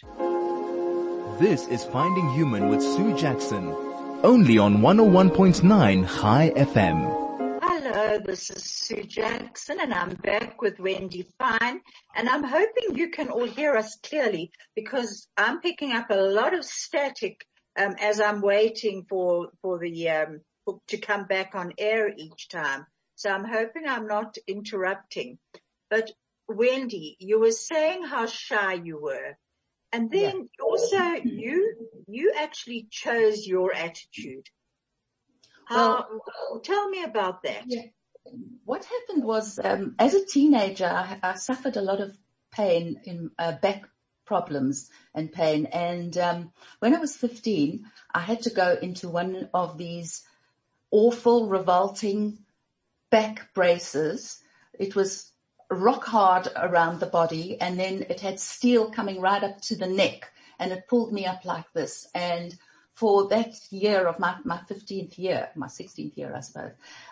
This 1.40 1.68
is 1.68 1.84
Finding 1.86 2.30
Human 2.34 2.70
with 2.70 2.82
Sue 2.82 3.18
Jackson. 3.18 3.76
Only 4.24 4.60
on 4.60 4.78
101.9 4.78 6.22
Chai 6.22 6.52
FM. 6.56 7.60
Hello, 7.64 8.20
this 8.24 8.52
is 8.52 8.64
Sue 8.64 9.04
Jackson 9.04 9.80
and 9.80 9.92
I'm 9.92 10.14
back 10.16 10.62
with 10.62 10.80
Wendy 10.80 11.28
Fine 11.40 11.82
and 12.16 12.30
I'm 12.30 12.44
hoping 12.44 12.96
you 12.96 13.10
can 13.10 13.30
all 13.30 13.48
hear 13.48 13.76
us 13.76 13.98
clearly 14.04 14.52
because 14.76 15.28
I'm 15.36 15.62
picking 15.62 15.92
up 15.92 16.12
a 16.12 16.16
lot 16.16 16.54
of 16.54 16.64
static 16.64 17.44
um, 17.76 17.96
as 18.00 18.22
I'm 18.22 18.42
waiting 18.42 19.06
for, 19.10 19.50
for 19.64 19.80
the, 19.80 20.10
um, 20.10 20.42
to 20.90 20.98
come 20.98 21.26
back 21.26 21.56
on 21.56 21.74
air 21.80 22.14
each 22.16 22.50
time. 22.50 22.86
So 23.22 23.30
I'm 23.30 23.46
hoping 23.46 23.88
I'm 23.88 24.08
not 24.08 24.38
interrupting. 24.48 25.38
But 25.92 26.12
Wendy, 26.48 27.18
you 27.20 27.40
were 27.40 27.52
saying 27.52 28.04
how 28.04 28.26
shy 28.26 28.74
you 28.74 29.00
were. 29.00 29.38
And 29.94 30.10
then 30.10 30.50
also 30.60 30.98
you, 31.24 31.76
you 32.08 32.34
actually 32.36 32.88
chose 32.90 33.46
your 33.46 33.76
attitude. 33.76 34.48
How, 35.66 36.06
tell 36.64 36.90
me 36.90 37.04
about 37.04 37.44
that. 37.44 37.64
Yeah. 37.68 37.84
What 38.66 38.86
happened 38.86 39.24
was, 39.24 39.60
um, 39.64 39.96
as 40.00 40.16
a 40.16 40.26
teenager, 40.26 40.86
I, 40.86 41.20
I 41.22 41.36
suffered 41.36 41.78
a 41.78 41.82
lot 41.82 42.02
of 42.02 42.18
pain 42.52 43.02
in 43.04 43.32
uh, 43.38 43.54
back 43.54 43.84
problems 44.26 44.90
and 45.14 45.32
pain. 45.32 45.68
And 45.68 46.18
um, 46.18 46.52
when 46.80 46.96
I 46.96 47.00
was 47.00 47.16
15, 47.16 47.86
I 48.14 48.20
had 48.20 48.42
to 48.44 48.50
go 48.50 48.78
into 48.82 49.10
one 49.10 49.50
of 49.54 49.78
these 49.78 50.24
awful, 50.90 51.50
revolting 51.50 52.40
back 53.12 53.54
braces. 53.54 54.42
It 54.80 54.96
was 54.96 55.32
rock 55.70 56.04
hard 56.04 56.48
around 56.56 57.00
the 57.00 57.06
body 57.06 57.60
and 57.62 57.80
then 57.80 58.06
it 58.10 58.20
had 58.20 58.40
steel 58.40 58.92
coming 58.92 59.22
right 59.22 59.44
up 59.44 59.62
to 59.62 59.76
the 59.76 59.88
neck 59.88 60.32
and 60.60 60.72
it 60.72 60.88
pulled 60.88 61.14
me 61.14 61.26
up 61.26 61.46
like 61.46 61.72
this. 61.74 62.08
And 62.16 62.58
for 62.94 63.28
that 63.30 63.54
year 63.70 64.08
of 64.08 64.20
my, 64.20 64.36
my 64.44 64.60
15th 64.70 65.18
year, 65.18 65.50
my 65.56 65.68
16th 65.68 66.18
year, 66.18 66.34
I 66.36 66.40
suppose, 66.42 66.72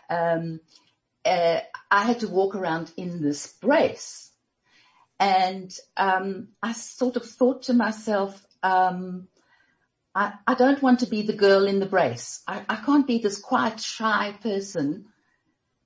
um, 0.10 0.60
uh, 1.26 1.60
I 1.92 2.04
had 2.04 2.20
to 2.22 2.28
walk 2.28 2.56
around 2.56 2.92
in 2.98 3.22
this 3.22 3.54
brace. 3.54 4.32
And 5.20 5.76
um, 5.98 6.50
I 6.64 6.74
sort 6.74 7.18
of 7.18 7.26
thought 7.26 7.64
to 7.64 7.74
myself, 7.74 8.46
um, 8.64 9.28
I, 10.16 10.34
I 10.48 10.54
don't 10.56 10.82
want 10.82 11.00
to 11.00 11.08
be 11.08 11.24
the 11.24 11.34
girl 11.34 11.68
in 11.68 11.80
the 11.80 11.86
brace. 11.86 12.42
I, 12.48 12.64
I 12.70 12.78
can't 12.78 13.08
be 13.08 13.20
this 13.20 13.40
quiet, 13.40 13.80
shy 13.80 14.36
person. 14.42 15.06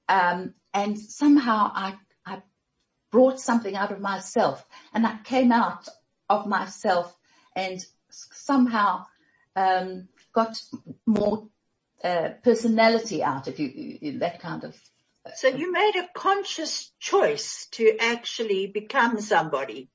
Um, 0.07 0.53
and 0.73 0.97
somehow 0.99 1.71
I, 1.73 1.95
I 2.25 2.41
brought 3.11 3.39
something 3.39 3.75
out 3.75 3.91
of 3.91 3.99
myself 3.99 4.65
and 4.93 5.05
I 5.05 5.17
came 5.23 5.51
out 5.51 5.87
of 6.29 6.47
myself 6.47 7.15
and 7.55 7.83
somehow 8.09 9.05
um, 9.55 10.07
got 10.33 10.59
more 11.05 11.47
uh, 12.03 12.29
personality 12.43 13.23
out 13.23 13.47
of 13.47 13.59
you, 13.59 13.97
you- 14.01 14.19
that 14.19 14.39
kind 14.39 14.63
of. 14.63 14.75
So 15.35 15.47
you 15.47 15.71
made 15.71 15.95
a 15.95 16.09
conscious 16.13 16.91
choice 16.99 17.67
to 17.71 17.95
actually 17.99 18.67
become 18.67 19.21
somebody, 19.21 19.89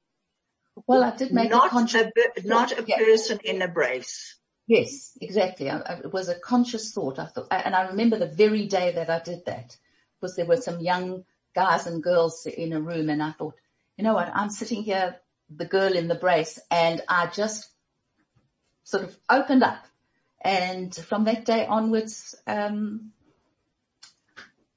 Well, 0.87 1.05
I 1.05 1.15
did 1.17 1.33
make 1.33 1.51
a 1.51 1.51
not 1.51 1.71
conscious. 1.71 2.07
a, 2.07 2.43
not 2.45 2.73
a 2.79 2.85
Yeah. 2.87 2.97
person 2.99 3.41
in 3.45 3.61
a 3.61 3.69
brace. 3.69 4.37
Yes, 4.67 5.13
exactly. 5.21 5.69
I, 5.71 5.79
I, 5.79 5.93
it 6.05 6.13
was 6.13 6.29
a 6.29 6.39
conscious 6.39 6.93
thought. 6.93 7.19
I 7.19 7.27
thought, 7.27 7.49
and 7.51 7.75
I 7.75 7.89
remember 7.89 8.19
the 8.19 8.27
very 8.27 8.67
day 8.67 8.93
that 8.93 9.11
I 9.11 9.19
did 9.21 9.45
that 9.47 9.77
because 10.21 10.37
there 10.37 10.47
were 10.47 10.57
some 10.61 10.81
young 10.81 11.25
guys 11.55 11.87
and 11.87 12.03
girls 12.03 12.47
in 12.47 12.73
a 12.73 12.81
room 12.81 13.09
and 13.11 13.23
I 13.23 13.33
thought, 13.33 13.55
you 13.97 14.05
know 14.05 14.15
what, 14.15 14.31
I'm 14.35 14.51
sitting 14.51 14.83
here, 14.83 15.17
the 15.55 15.65
girl 15.65 15.95
in 15.95 16.09
the 16.09 16.15
brace 16.15 16.59
and 16.71 17.03
I 17.09 17.27
just 17.27 17.69
sort 18.85 19.05
of 19.05 19.17
opened 19.29 19.63
up. 19.63 19.85
And 20.41 20.95
from 20.95 21.25
that 21.25 21.45
day 21.45 21.67
onwards, 21.67 22.35
um, 22.47 23.13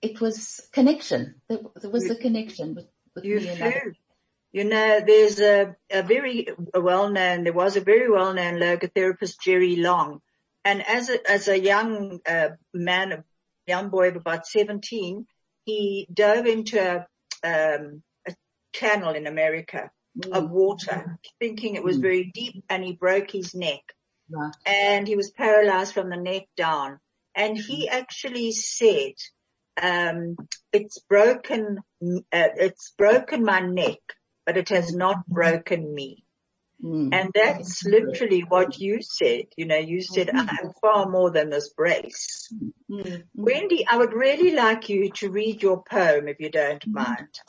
it 0.02 0.20
was 0.20 0.62
connection. 0.72 1.36
There, 1.48 1.60
there 1.80 1.92
was 1.92 2.06
You- 2.06 2.14
a 2.14 2.16
connection 2.16 2.74
with, 2.76 2.88
with 3.16 3.26
You 3.26 3.38
me 3.38 3.50
and 3.50 3.62
other. 3.62 3.96
You 4.54 4.66
know, 4.66 5.00
there's 5.06 5.40
a, 5.40 5.78
a 5.90 6.04
very 6.04 6.48
well-known, 6.74 7.46
there 7.46 7.54
was 7.54 7.78
a 7.78 7.82
very 7.82 8.10
well-known 8.12 8.56
logotherapist, 8.56 9.40
Jerry 9.40 9.78
Long. 9.78 10.22
And 10.66 10.86
as 10.86 11.10
a, 11.10 11.30
as 11.30 11.48
a 11.48 11.58
young 11.58 12.20
uh, 12.28 12.50
man, 12.74 13.24
young 13.76 13.90
boy 13.90 14.06
of 14.10 14.16
about 14.16 14.46
17, 14.46 15.26
he 15.66 16.08
dove 16.24 16.46
into 16.56 16.78
a, 16.80 16.98
um, 17.52 17.84
a 18.30 18.32
channel 18.80 19.14
in 19.20 19.26
America 19.28 19.82
of 20.38 20.44
water, 20.50 21.18
thinking 21.40 21.72
it 21.76 21.84
was 21.90 21.98
Mm. 21.98 22.02
very 22.08 22.26
deep 22.42 22.64
and 22.70 22.84
he 22.84 22.94
broke 23.06 23.30
his 23.32 23.50
neck. 23.68 23.84
Right. 24.34 24.56
and 24.66 25.08
he 25.10 25.18
was 25.22 25.30
paralyzed 25.44 25.94
from 25.94 26.10
the 26.10 26.16
neck 26.32 26.46
down. 26.56 26.90
And 27.36 27.58
he 27.58 27.90
actually 27.90 28.50
said, 28.54 29.16
um, 29.90 30.38
it's 30.72 31.00
broken, 31.14 31.64
uh, 32.40 32.54
it's 32.68 32.94
broken 32.98 33.44
my 33.44 33.60
neck, 33.60 34.00
but 34.46 34.56
it 34.62 34.70
has 34.70 34.88
not 35.04 35.18
broken 35.28 35.82
me. 36.00 36.10
Mm. 36.84 37.14
And 37.14 37.30
that's 37.34 37.86
literally 37.86 38.42
what 38.42 38.80
you 38.80 39.00
said. 39.02 39.46
You 39.56 39.66
know, 39.66 39.78
you 39.78 40.02
said, 40.02 40.30
I'm 40.34 40.72
far 40.82 41.08
more 41.08 41.30
than 41.30 41.50
this 41.50 41.70
brace. 41.70 42.52
Mm. 42.90 43.24
Wendy, 43.36 43.86
I 43.88 43.98
would 43.98 44.14
really 44.14 44.56
like 44.56 44.90
you 44.90 45.12
to 45.18 45.30
read 45.30 45.62
your 45.62 45.84
poem 45.84 46.28
if 46.28 46.40
you 46.40 46.50
don't 46.50 46.86
mind 46.88 47.40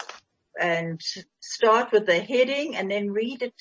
and 0.61 1.01
start 1.41 1.93
with 1.93 2.07
the 2.07 2.21
heading 2.21 2.77
and 2.77 2.91
then 2.91 3.11
read 3.11 3.43
it. 3.43 3.55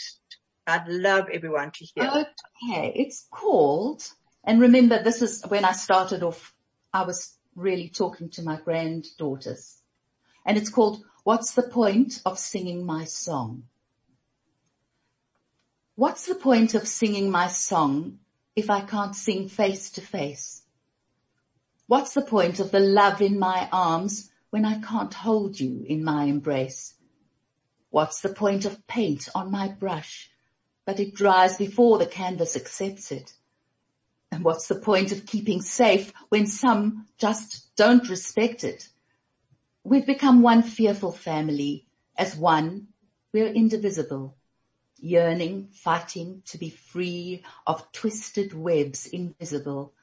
I'd 0.68 0.88
love 0.88 1.28
everyone 1.32 1.72
to 1.72 1.86
hear. 1.86 2.10
it. 2.13 2.28
Okay, 2.70 2.94
it's 2.96 3.28
called, 3.32 4.04
and 4.44 4.62
remember 4.62 5.01
this 5.01 5.22
is 5.22 5.44
when 5.48 5.66
I 5.66 5.72
started 5.72 6.22
off, 6.22 6.54
I 6.94 7.04
was 7.04 7.38
really 7.56 7.90
talking 7.90 8.30
to 8.32 8.44
my 8.44 8.58
granddaughters. 8.58 9.78
And 10.46 10.58
it's 10.58 10.70
called, 10.70 11.04
What's 11.24 11.54
the 11.54 11.63
Point 11.63 12.22
of 12.25 12.40
Singing 12.40 12.86
My 12.86 13.06
Song? 13.06 13.63
What's 15.96 16.26
the 16.26 16.36
point 16.36 16.74
of 16.74 16.88
singing 16.88 17.30
my 17.30 17.48
song 17.48 18.20
if 18.56 18.70
I 18.70 18.82
can't 18.82 19.16
sing 19.16 19.50
face 19.50 19.92
to 19.92 20.02
face? 20.02 20.64
What's 21.88 22.14
the 22.14 22.22
point 22.22 22.60
of 22.60 22.72
the 22.72 22.80
love 22.80 23.22
in 23.22 23.38
my 23.38 23.68
arms 23.72 24.32
when 24.50 24.66
I 24.66 24.80
can't 24.80 25.14
hold 25.14 25.60
you 25.60 25.86
in 25.88 26.04
my 26.04 26.26
embrace? 26.26 26.94
What's 27.90 28.22
the 28.22 28.34
point 28.34 28.66
of 28.66 28.88
paint 28.88 29.28
on 29.36 29.52
my 29.52 29.68
brush 29.68 30.32
but 30.86 31.00
it 31.00 31.14
dries 31.14 31.58
before 31.58 31.98
the 31.98 32.06
canvas 32.06 32.56
accepts 32.56 33.12
it. 33.12 33.34
And 34.32 34.44
what's 34.44 34.68
the 34.68 34.76
point 34.76 35.12
of 35.12 35.26
keeping 35.26 35.62
safe 35.62 36.12
when 36.30 36.48
some 36.48 37.08
just 37.18 37.76
don't 37.76 38.10
respect 38.10 38.64
it? 38.64 38.88
We've 39.84 40.06
become 40.06 40.42
one 40.42 40.64
fearful 40.64 41.12
family. 41.12 41.88
As 42.18 42.36
one, 42.36 42.88
we're 43.34 43.48
indivisible, 43.48 44.36
yearning, 45.01 45.70
fighting 45.74 46.41
to 46.46 46.58
be 46.58 46.70
free 46.70 47.43
of 47.67 47.91
twisted 47.91 48.53
webs 48.53 49.08
invisible, 49.08 49.93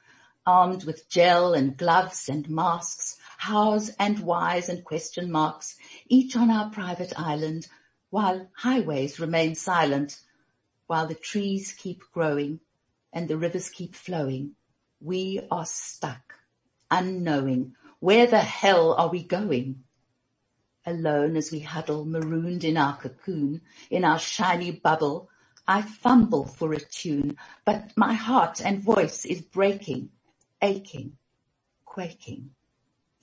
armed 0.45 0.83
with 0.83 1.09
gel 1.09 1.53
and 1.53 1.77
gloves 1.77 2.29
and 2.29 2.49
masks, 2.49 3.17
hows 3.37 3.89
and 3.99 4.19
whys 4.19 4.69
and 4.69 4.83
question 4.83 5.31
marks, 5.31 5.77
each 6.07 6.35
on 6.35 6.51
our 6.51 6.69
private 6.69 7.13
island, 7.17 7.67
while 8.09 8.49
highways 8.55 9.19
remain 9.19 9.55
silent 9.55 10.19
while 10.89 11.05
the 11.05 11.13
trees 11.13 11.71
keep 11.77 12.01
growing 12.11 12.59
and 13.13 13.27
the 13.27 13.37
rivers 13.37 13.69
keep 13.69 13.93
flowing, 13.93 14.55
we 14.99 15.39
are 15.51 15.65
stuck, 15.67 16.33
unknowing. 16.89 17.75
Where 17.99 18.25
the 18.25 18.39
hell 18.39 18.93
are 18.93 19.09
we 19.09 19.23
going? 19.23 19.83
Alone 20.85 21.35
as 21.35 21.51
we 21.51 21.59
huddle, 21.59 22.05
marooned 22.05 22.63
in 22.63 22.77
our 22.77 22.97
cocoon, 22.97 23.61
in 23.89 24.03
our 24.05 24.17
shiny 24.17 24.71
bubble, 24.71 25.29
I 25.67 25.81
fumble 25.81 26.45
for 26.45 26.73
a 26.73 26.79
tune, 26.79 27.37
but 27.65 27.95
my 27.95 28.13
heart 28.13 28.61
and 28.61 28.81
voice 28.81 29.25
is 29.25 29.41
breaking, 29.41 30.09
aching, 30.61 31.17
quaking, 31.85 32.55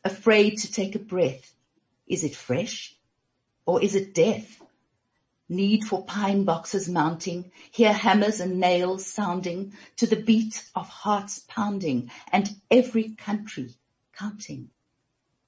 afraid 0.04 0.58
to 0.58 0.70
take 0.70 0.94
a 0.94 1.00
breath. 1.00 1.54
Is 2.06 2.22
it 2.22 2.36
fresh 2.36 2.94
or 3.64 3.82
is 3.82 3.94
it 3.94 4.14
death? 4.14 4.62
Need 5.48 5.84
for 5.84 6.04
pine 6.04 6.44
boxes 6.44 6.88
mounting, 6.88 7.50
hear 7.70 7.92
hammers 7.92 8.40
and 8.40 8.60
nails 8.60 9.06
sounding 9.06 9.72
to 9.96 10.06
the 10.06 10.22
beat 10.22 10.62
of 10.74 10.88
hearts 10.88 11.44
pounding 11.48 12.10
and 12.30 12.60
every 12.70 13.14
country 13.14 13.74
counting. 14.12 14.70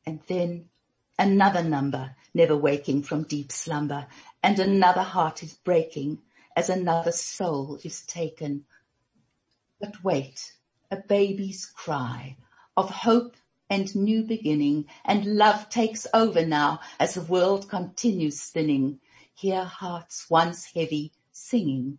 And 0.07 0.21
then 0.27 0.69
another 1.19 1.63
number 1.63 2.15
never 2.35 2.57
waking 2.57 3.03
from 3.03 3.23
deep 3.25 3.51
slumber 3.51 4.07
and 4.43 4.59
another 4.59 5.03
heart 5.03 5.43
is 5.43 5.55
breaking 5.55 6.19
as 6.57 6.69
another 6.69 7.13
soul 7.13 7.79
is 7.85 8.03
taken. 8.03 8.65
But 9.81 10.03
wait, 10.03 10.53
a 10.91 10.97
baby's 10.97 11.67
cry 11.67 12.37
of 12.77 12.91
hope 12.91 13.37
and 13.71 13.95
new 13.95 14.23
beginning 14.23 14.87
and 15.05 15.37
love 15.37 15.69
takes 15.69 16.07
over 16.15 16.45
now 16.45 16.81
as 16.99 17.15
the 17.15 17.23
world 17.23 17.69
continues 17.69 18.41
spinning. 18.41 19.01
Hear 19.35 19.65
hearts 19.65 20.27
once 20.31 20.73
heavy 20.75 21.13
singing, 21.33 21.99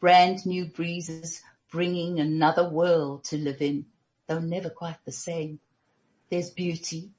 brand 0.00 0.44
new 0.46 0.64
breezes 0.66 1.42
bringing 1.70 2.18
another 2.18 2.68
world 2.68 3.24
to 3.24 3.36
live 3.36 3.62
in, 3.62 3.86
though 4.26 4.40
never 4.40 4.70
quite 4.70 4.98
the 5.04 5.12
same. 5.12 5.60
There's 6.30 6.50
beauty. 6.50 7.10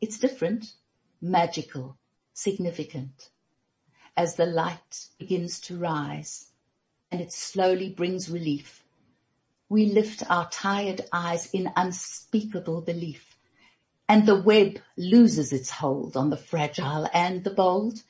It's 0.00 0.18
different, 0.18 0.74
magical, 1.24 1.96
significant. 2.34 3.30
As 4.14 4.36
the 4.36 4.44
light 4.44 5.06
begins 5.18 5.58
to 5.62 5.78
rise 5.78 6.50
and 7.10 7.20
it 7.20 7.32
slowly 7.32 7.88
brings 7.88 8.30
relief, 8.30 8.84
we 9.70 9.86
lift 9.86 10.22
our 10.30 10.48
tired 10.50 11.00
eyes 11.12 11.48
in 11.52 11.72
unspeakable 11.76 12.82
belief 12.82 13.38
and 14.06 14.26
the 14.26 14.38
web 14.38 14.78
loses 14.98 15.50
its 15.50 15.70
hold 15.70 16.14
on 16.14 16.28
the 16.28 16.36
fragile 16.36 17.08
and 17.14 17.42
the 17.42 17.50
bold. 17.50 18.02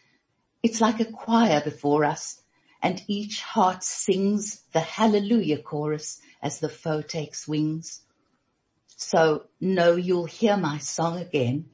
It's 0.64 0.80
like 0.80 0.98
a 0.98 1.04
choir 1.04 1.60
before 1.62 2.04
us 2.04 2.42
and 2.82 3.00
each 3.06 3.40
heart 3.40 3.84
sings 3.84 4.62
the 4.72 4.80
hallelujah 4.80 5.62
chorus 5.62 6.20
as 6.42 6.58
the 6.58 6.68
foe 6.68 7.00
takes 7.00 7.46
wings. 7.46 8.00
So 8.88 9.44
know 9.60 9.94
you'll 9.94 10.26
hear 10.26 10.56
my 10.56 10.78
song 10.78 11.18
again 11.18 11.66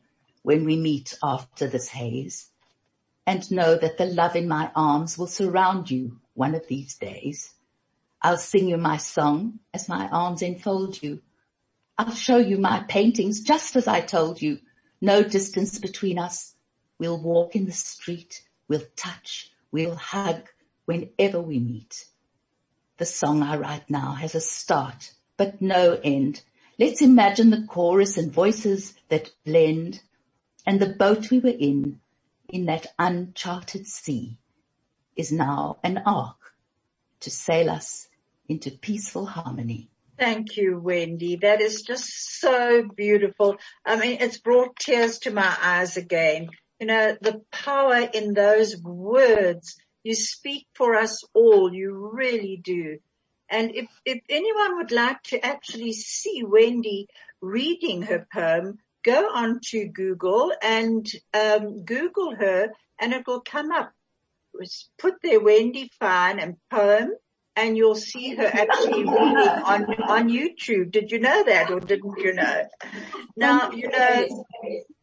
when 0.42 0.64
we 0.64 0.76
meet 0.76 1.16
after 1.23 1.66
this 1.66 1.88
haze 1.88 2.50
and 3.26 3.50
know 3.50 3.76
that 3.76 3.99
the 3.99 4.06
love 4.06 4.37
in 4.37 4.49
my 4.49 4.70
arms 4.75 5.16
will 5.16 5.26
surround 5.26 5.90
you 5.90 6.20
one 6.35 6.54
of 6.54 6.66
these 6.66 6.97
days. 6.97 7.52
I'll 8.23 8.38
sing 8.38 8.68
you 8.68 8.76
my 8.76 8.97
song 8.97 9.61
as 9.73 9.88
my 9.88 10.09
arms 10.09 10.42
enfold 10.42 11.02
you. 11.02 11.20
I'll 11.97 12.14
show 12.14 12.38
you 12.38 12.59
my 12.59 12.80
paintings 12.88 13.40
just 13.40 13.76
as 13.76 13.87
I 13.87 14.00
told 14.00 14.40
you. 14.40 14.59
No 15.00 15.23
distance 15.23 15.78
between 15.78 16.18
us. 16.18 16.54
We'll 16.99 17.20
walk 17.20 17.56
in 17.56 17.66
the 17.66 17.73
street. 17.73 18.42
We'll 18.68 18.85
touch. 18.97 19.50
We'll 19.73 19.94
hug 19.94 20.49
whenever 20.85 21.40
we 21.40 21.59
meet. 21.59 22.04
The 22.99 23.06
song 23.06 23.42
I 23.42 23.56
write 23.56 23.88
now 23.88 24.12
has 24.12 24.35
a 24.35 24.40
start, 24.40 25.12
but 25.36 25.62
no 25.62 25.99
end. 26.02 26.43
Let's 26.78 27.00
imagine 27.00 27.50
the 27.50 27.67
chorus 27.67 28.19
and 28.19 28.32
voices 28.32 28.95
that 29.08 29.30
blend 29.45 30.00
and 30.66 30.80
the 30.80 30.88
boat 30.88 31.30
we 31.30 31.38
were 31.38 31.49
in, 31.49 32.00
in 32.49 32.66
that 32.66 32.86
uncharted 32.99 33.86
sea 33.86 34.36
is 35.16 35.32
now 35.32 35.78
an 35.82 35.99
ark 36.04 36.36
to 37.20 37.30
sail 37.30 37.70
us 37.70 38.08
into 38.49 38.70
peaceful 38.70 39.26
harmony. 39.26 39.90
Thank 40.18 40.56
you, 40.56 40.78
Wendy. 40.78 41.36
That 41.36 41.60
is 41.60 41.82
just 41.82 42.40
so 42.40 42.82
beautiful. 42.82 43.56
I 43.86 43.96
mean, 43.96 44.18
it's 44.20 44.38
brought 44.38 44.76
tears 44.76 45.20
to 45.20 45.30
my 45.30 45.56
eyes 45.62 45.96
again. 45.96 46.50
You 46.78 46.86
know, 46.86 47.16
the 47.20 47.42
power 47.50 48.00
in 48.12 48.34
those 48.34 48.76
words. 48.82 49.76
You 50.02 50.14
speak 50.14 50.66
for 50.75 50.94
us 50.94 51.23
all. 51.34 51.73
You 51.73 52.10
really 52.12 52.60
do. 52.62 52.99
And 53.49 53.75
if, 53.75 53.86
if 54.04 54.20
anyone 54.28 54.76
would 54.76 54.92
like 54.92 55.23
to 55.25 55.44
actually 55.44 55.92
see 55.92 56.42
Wendy 56.44 57.06
reading 57.40 58.02
her 58.02 58.26
poem, 58.32 58.78
go 59.02 59.28
on 59.32 59.60
to 59.71 59.86
Google 59.86 60.52
and 60.63 61.06
um, 61.34 61.84
Google 61.84 62.34
her 62.34 62.73
and 62.99 63.13
it 63.13 63.26
will 63.26 63.41
come 63.41 63.71
up. 63.71 63.93
Put 64.99 65.15
there 65.23 65.41
Wendy 65.41 65.91
Fine 65.99 66.39
and 66.39 66.56
poem 66.71 67.13
and 67.56 67.76
you'll 67.76 67.95
see 67.95 68.34
her 68.34 68.47
actually 68.47 69.04
reading 69.04 69.15
on, 69.15 69.84
on 70.02 70.28
YouTube. 70.28 70.91
Did 70.91 71.10
you 71.10 71.21
know 71.21 71.45
that 71.45 71.71
or 71.71 71.80
didn't 71.80 72.19
you 72.19 72.34
know? 72.34 72.69
Now, 73.36 73.71
you 73.73 73.89
know, 73.89 74.47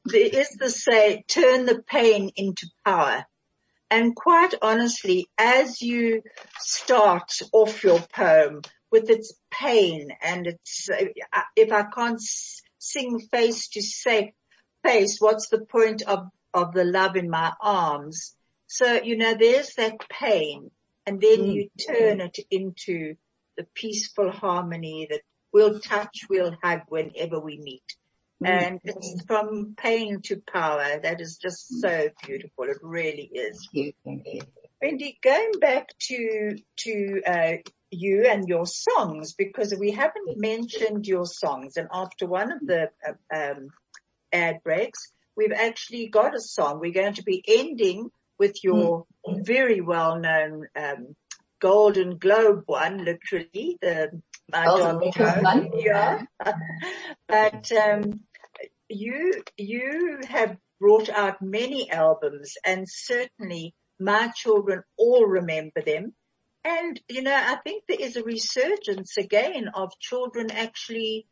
there 0.06 0.30
is 0.32 0.50
the 0.52 0.70
say, 0.70 1.24
turn 1.28 1.66
the 1.66 1.82
pain 1.82 2.32
into 2.36 2.68
power. 2.86 3.26
And 3.90 4.16
quite 4.16 4.54
honestly, 4.62 5.28
as 5.38 5.82
you 5.82 6.24
start 6.60 7.32
off 7.54 7.84
your 7.84 8.00
poem 8.14 8.62
with 8.92 9.10
its 9.10 9.34
pain 9.50 10.10
and 10.22 10.48
its, 10.48 10.90
if 11.56 11.72
I 11.72 11.84
can't 11.84 12.22
sing 12.92 13.20
face 13.20 13.68
to 13.70 13.82
face, 14.84 15.18
what's 15.20 15.50
the 15.50 15.66
point 15.66 16.02
of, 16.04 16.28
of 16.54 16.74
the 16.74 16.86
love 16.86 17.16
in 17.16 17.30
my 17.30 17.54
arms? 17.62 18.34
So, 18.68 19.02
you 19.02 19.18
know, 19.18 19.34
there's 19.34 19.74
that 19.76 20.10
pain 20.10 20.72
and 21.06 21.22
then 21.22 21.40
mm. 21.40 21.54
you 21.54 21.70
turn 21.88 22.22
it 22.22 22.38
into 22.52 23.16
the 23.58 23.66
peaceful 23.74 24.32
harmony 24.32 25.08
that 25.10 25.22
we'll 25.54 25.80
touch, 25.80 26.26
we'll 26.30 26.56
hug 26.62 26.82
whenever 26.90 27.40
we 27.40 27.58
meet. 27.58 27.96
Mm. 28.44 28.50
And 28.50 28.80
it's 28.84 29.24
from 29.26 29.76
pain 29.78 30.22
to 30.24 30.42
power. 30.52 31.00
That 31.02 31.22
is 31.22 31.38
just 31.38 31.82
so 31.82 32.10
beautiful. 32.26 32.66
It 32.66 32.78
really 32.82 33.30
is. 33.34 33.68
Thank 33.74 33.86
you. 33.86 33.94
Thank 34.04 34.28
you. 34.28 34.42
Wendy, 34.82 35.18
going 35.24 35.52
back 35.60 35.90
to, 36.08 36.58
to, 36.78 37.22
uh, 37.26 37.54
you 37.90 38.28
and 38.30 38.48
your 38.48 38.66
songs 38.66 39.34
because 39.34 39.74
we 39.80 39.92
haven't 39.92 40.38
mentioned 40.38 41.08
your 41.08 41.26
songs 41.26 41.78
and 41.78 41.88
after 41.94 42.26
one 42.28 42.52
of 42.52 42.60
the 42.60 42.90
uh, 43.08 43.36
um, 43.36 43.70
ad 44.34 44.62
breaks, 44.64 45.12
we've 45.36 45.54
actually 45.54 46.08
got 46.08 46.36
a 46.36 46.42
song. 46.42 46.80
We're 46.80 46.92
going 46.92 47.14
to 47.14 47.24
be 47.24 47.44
ending 47.48 48.10
with 48.38 48.64
your 48.64 49.06
mm. 49.28 49.46
very 49.46 49.82
well 49.82 50.20
known 50.20 50.68
um, 50.76 51.16
Golden 51.60 52.18
Globe 52.18 52.64
one, 52.66 53.04
literally 53.04 53.78
the. 53.82 54.22
Oh, 54.54 55.02
yeah. 55.76 56.24
but 57.28 57.72
um, 57.74 58.22
you 58.88 59.44
you 59.58 60.20
have 60.30 60.58
brought 60.80 61.10
out 61.10 61.42
many 61.42 61.92
albums, 61.92 62.54
and 62.64 62.86
certainly 62.88 63.74
my 64.00 64.30
children 64.36 64.84
all 64.98 65.26
remember 65.26 65.82
them. 65.82 66.14
And 66.64 67.00
you 67.08 67.22
know, 67.22 67.36
I 67.36 67.56
think 67.64 67.84
there 67.88 68.00
is 68.00 68.16
a 68.16 68.24
resurgence 68.24 69.18
again 69.18 69.70
of 69.74 69.98
children 70.00 70.52
actually 70.52 71.28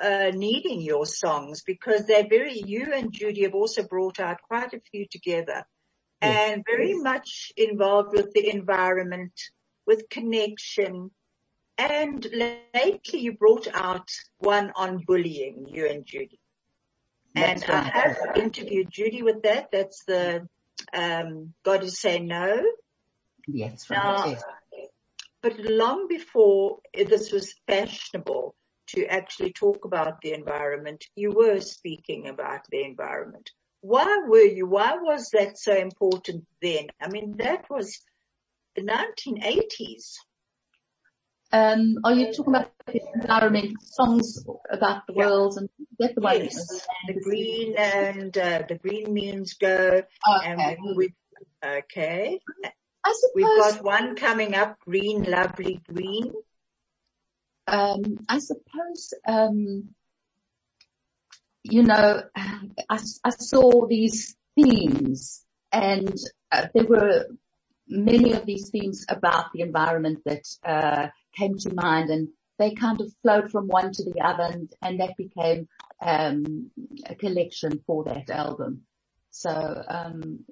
uh, 0.00 0.30
needing 0.32 0.80
your 0.80 1.06
songs 1.06 1.62
because 1.62 2.06
they're 2.06 2.28
very. 2.28 2.60
You 2.60 2.92
and 2.94 3.12
Judy 3.12 3.42
have 3.42 3.54
also 3.54 3.82
brought 3.82 4.20
out 4.20 4.42
quite 4.42 4.72
a 4.74 4.80
few 4.90 5.06
together 5.10 5.64
and 6.20 6.64
very 6.66 6.94
much 6.94 7.52
involved 7.56 8.12
with 8.12 8.32
the 8.32 8.50
environment, 8.50 9.32
with 9.86 10.08
connection. 10.08 11.10
And 11.76 12.26
lately 12.74 13.20
you 13.20 13.32
brought 13.34 13.68
out 13.72 14.10
one 14.38 14.72
on 14.74 15.04
bullying, 15.06 15.66
you 15.68 15.86
and 15.86 16.04
Judy. 16.04 16.40
And. 17.34 17.64
I 17.68 17.82
have 17.82 18.36
interviewed 18.36 18.90
Judy 18.90 19.22
with 19.22 19.42
that. 19.42 19.68
That's 19.70 20.02
the, 20.04 20.48
um, 20.92 21.54
Got 21.64 21.82
to 21.82 21.90
Say 21.90 22.18
No. 22.18 22.62
Yes, 23.46 23.88
right. 23.90 23.96
Now, 23.96 24.26
yes. 24.26 24.42
But 25.42 25.58
long 25.58 26.08
before 26.08 26.80
this 26.92 27.30
was 27.32 27.54
fashionable 27.66 28.54
to 28.88 29.06
actually 29.06 29.52
talk 29.52 29.84
about 29.84 30.20
the 30.20 30.32
environment, 30.32 31.04
you 31.14 31.30
were 31.30 31.60
speaking 31.60 32.26
about 32.28 32.62
the 32.70 32.82
environment 32.82 33.50
why 33.80 34.22
were 34.26 34.40
you, 34.40 34.66
why 34.66 34.96
was 35.00 35.30
that 35.30 35.58
so 35.58 35.74
important 35.74 36.46
then? 36.60 36.88
I 37.00 37.08
mean, 37.08 37.36
that 37.38 37.70
was 37.70 38.00
the 38.74 38.82
1980s. 38.82 40.14
Um, 41.50 41.98
are 42.04 42.12
you 42.12 42.32
talking 42.32 42.54
about 42.54 42.72
the 42.86 43.00
environment 43.14 43.82
songs 43.82 44.44
about 44.70 45.06
the 45.06 45.14
world 45.14 45.56
and 45.56 45.68
get 45.98 46.14
the 46.14 46.20
one? 46.20 46.44
Yes, 46.44 46.86
the 47.06 47.14
green 47.20 47.74
and 47.76 48.36
uh, 48.36 48.62
the 48.68 48.74
green 48.76 49.12
means 49.14 49.54
go. 49.54 50.02
Okay. 50.02 50.06
And 50.44 50.96
we, 50.96 51.14
okay. 51.64 52.40
I 53.04 53.12
suppose 53.14 53.32
We've 53.34 53.46
got 53.46 53.84
one 53.84 54.16
coming 54.16 54.54
up, 54.54 54.78
Green, 54.80 55.22
Lovely 55.22 55.80
Green. 55.90 56.32
um, 57.66 58.18
I 58.28 58.38
suppose, 58.38 59.14
um, 59.26 59.88
you 61.62 61.82
know, 61.82 62.22
I, 62.36 62.98
I 63.24 63.30
saw 63.30 63.86
these 63.86 64.36
themes 64.54 65.44
and 65.72 66.14
uh, 66.50 66.66
there 66.74 66.84
were 66.84 67.26
many 67.86 68.32
of 68.32 68.44
these 68.44 68.70
themes 68.70 69.06
about 69.08 69.52
the 69.52 69.62
environment 69.62 70.20
that 70.24 70.44
uh, 70.64 71.08
came 71.38 71.56
to 71.58 71.74
mind 71.74 72.10
and 72.10 72.28
they 72.58 72.72
kind 72.74 73.00
of 73.00 73.12
flowed 73.22 73.50
from 73.50 73.68
one 73.68 73.92
to 73.92 74.04
the 74.04 74.20
other 74.20 74.46
and, 74.54 74.72
and 74.82 75.00
that 75.00 75.16
became 75.16 75.68
um, 76.02 76.70
a 77.06 77.14
collection 77.14 77.80
for 77.86 78.04
that 78.04 78.28
album. 78.30 78.82
So 79.30 79.84
um, 79.88 80.44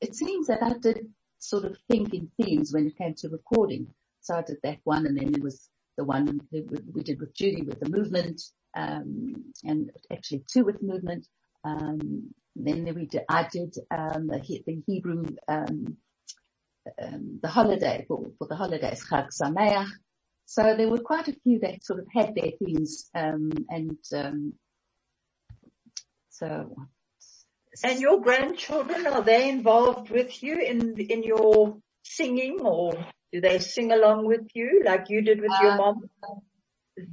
it 0.00 0.14
seems 0.14 0.48
that 0.48 0.62
I 0.62 0.72
did 0.80 1.06
sort 1.38 1.64
of 1.64 1.76
think 1.88 2.12
in 2.14 2.30
themes 2.36 2.72
when 2.72 2.86
it 2.86 2.98
came 2.98 3.14
to 3.18 3.28
recording. 3.28 3.86
So 4.20 4.34
I 4.34 4.42
did 4.42 4.58
that 4.64 4.78
one 4.84 5.06
and 5.06 5.16
then 5.16 5.32
there 5.32 5.42
was 5.42 5.68
the 5.96 6.04
one 6.04 6.40
we 6.50 7.02
did 7.02 7.20
with 7.20 7.34
Judy 7.34 7.62
with 7.62 7.78
the 7.80 7.90
movement, 7.90 8.40
um, 8.74 9.34
and 9.64 9.90
actually 10.12 10.42
two 10.50 10.64
with 10.64 10.82
movement. 10.82 11.26
Um, 11.64 12.32
then 12.56 12.84
we 12.94 13.06
did, 13.06 13.22
I 13.28 13.46
did, 13.52 13.76
um, 13.90 14.26
the, 14.26 14.40
the 14.66 14.82
Hebrew, 14.86 15.24
um, 16.86 17.14
um, 17.14 17.38
the 17.42 17.48
holiday 17.48 18.04
for, 18.08 18.30
for 18.38 18.46
the 18.48 18.56
holidays, 18.56 19.04
Chag 19.10 19.28
Sameach. 19.30 19.88
So 20.46 20.74
there 20.76 20.88
were 20.88 20.98
quite 20.98 21.28
a 21.28 21.36
few 21.44 21.60
that 21.60 21.84
sort 21.84 22.00
of 22.00 22.06
had 22.12 22.34
their 22.34 22.50
themes, 22.58 23.08
um, 23.14 23.50
and, 23.68 23.96
so. 26.30 26.74
And 27.84 28.00
your 28.00 28.20
grandchildren, 28.20 29.06
are 29.06 29.22
they 29.22 29.48
involved 29.48 30.10
with 30.10 30.42
you 30.42 30.58
in, 30.58 30.98
in 30.98 31.22
your 31.22 31.78
singing 32.02 32.60
or 32.62 32.92
do 33.32 33.40
they 33.40 33.58
sing 33.60 33.92
along 33.92 34.26
with 34.26 34.48
you 34.54 34.82
like 34.84 35.08
you 35.08 35.22
did 35.22 35.40
with 35.40 35.52
your 35.62 35.76
mom? 35.76 36.10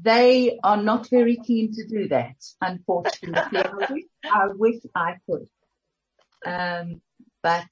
They 0.02 0.60
are 0.64 0.82
not 0.82 1.10
very 1.10 1.38
keen 1.38 1.74
to 1.74 1.88
do 1.88 2.08
that, 2.08 2.36
unfortunately. 2.60 3.60
I, 3.60 3.86
wish, 3.92 4.04
I 4.26 4.48
wish 4.56 4.82
I 4.96 5.14
could. 5.30 5.48
Um, 6.46 7.02
but 7.48 7.64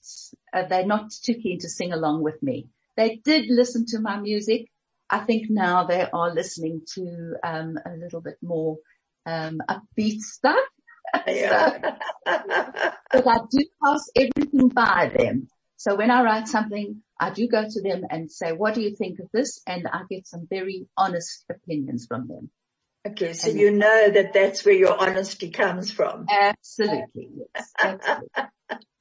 uh, 0.54 0.64
they're 0.70 0.86
not 0.86 1.12
too 1.12 1.34
keen 1.34 1.60
to 1.60 1.68
sing 1.68 1.92
along 1.92 2.24
with 2.24 2.42
me. 2.42 2.70
They 2.96 3.18
did 3.18 3.48
listen 3.50 3.86
to 3.88 4.00
my 4.00 4.18
music. 4.18 4.72
I 5.10 5.20
think 5.20 5.48
now 5.50 5.84
they 5.84 6.08
are 6.14 6.34
listening 6.34 6.84
to 6.94 7.36
um, 7.44 7.78
a 7.86 7.98
little 7.98 8.22
bit 8.22 8.38
more 8.42 8.78
um, 9.26 9.60
upbeat 9.70 10.22
stuff. 10.22 10.66
Yeah. 11.28 11.98
but 12.26 13.28
I 13.28 13.38
do 13.52 13.66
pass 13.84 14.10
everything 14.16 14.70
by 14.70 15.12
them. 15.16 15.48
So 15.78 15.96
when 15.96 16.10
I 16.10 16.24
write 16.24 16.48
something, 16.48 17.02
I 17.20 17.30
do 17.30 17.48
go 17.48 17.64
to 17.70 17.82
them 17.82 18.04
and 18.10 18.32
say, 18.32 18.52
what 18.54 18.74
do 18.74 18.82
you 18.82 18.96
think 18.96 19.20
of 19.20 19.28
this? 19.32 19.62
And 19.68 19.88
I 19.88 20.02
get 20.10 20.28
some 20.28 20.48
very 20.50 20.88
honest 20.98 21.46
opinions 21.50 22.06
from 22.08 22.28
them. 22.28 22.50
Okay, 23.08 23.34
so 23.34 23.50
and 23.50 23.60
you 23.60 23.72
know 23.72 24.10
that 24.10 24.34
that's 24.34 24.66
where 24.66 24.76
your 24.76 25.00
honesty 25.00 25.52
comes 25.52 25.92
from. 25.92 26.26
Absolutely, 26.30 27.30
yes. 27.38 27.72
Absolutely. 27.78 28.30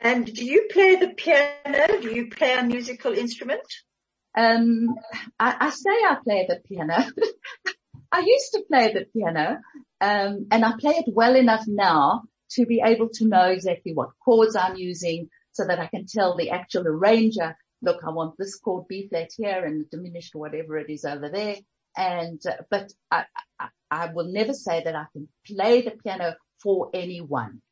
and 0.00 0.26
do 0.26 0.44
you 0.44 0.68
play 0.70 0.96
the 0.96 1.08
piano? 1.08 2.00
Do 2.00 2.14
you 2.14 2.28
play 2.28 2.52
a 2.54 2.62
musical 2.62 3.12
instrument? 3.12 3.62
Um, 4.36 4.94
I, 5.38 5.56
I 5.60 5.70
say 5.70 5.90
I 5.90 6.16
play 6.22 6.46
the 6.48 6.60
piano. 6.66 6.96
I 8.12 8.20
used 8.20 8.52
to 8.52 8.64
play 8.68 8.92
the 8.92 9.06
piano, 9.12 9.58
um, 10.00 10.46
and 10.50 10.64
I 10.64 10.72
play 10.78 10.94
it 10.94 11.12
well 11.12 11.36
enough 11.36 11.64
now 11.66 12.22
to 12.50 12.66
be 12.66 12.80
able 12.84 13.08
to 13.14 13.26
know 13.26 13.48
exactly 13.48 13.92
what 13.94 14.10
chords 14.24 14.56
I'm 14.56 14.76
using 14.76 15.28
so 15.52 15.64
that 15.66 15.78
I 15.78 15.86
can 15.86 16.06
tell 16.06 16.36
the 16.36 16.50
actual 16.50 16.86
arranger, 16.86 17.56
look, 17.82 18.02
I 18.04 18.10
want 18.10 18.34
this 18.38 18.58
chord 18.58 18.86
B 18.88 19.08
flat 19.08 19.30
here 19.36 19.64
and 19.64 19.88
diminished 19.90 20.34
whatever 20.34 20.78
it 20.78 20.90
is 20.90 21.04
over 21.04 21.28
there. 21.28 21.56
And, 21.96 22.40
uh, 22.46 22.62
but 22.70 22.92
I, 23.10 23.24
I, 23.58 23.68
I 23.90 24.12
will 24.12 24.32
never 24.32 24.52
say 24.52 24.82
that 24.84 24.96
I 24.96 25.06
can 25.12 25.28
play 25.46 25.82
the 25.82 25.92
piano 25.92 26.34
for 26.62 26.90
anyone. 26.92 27.62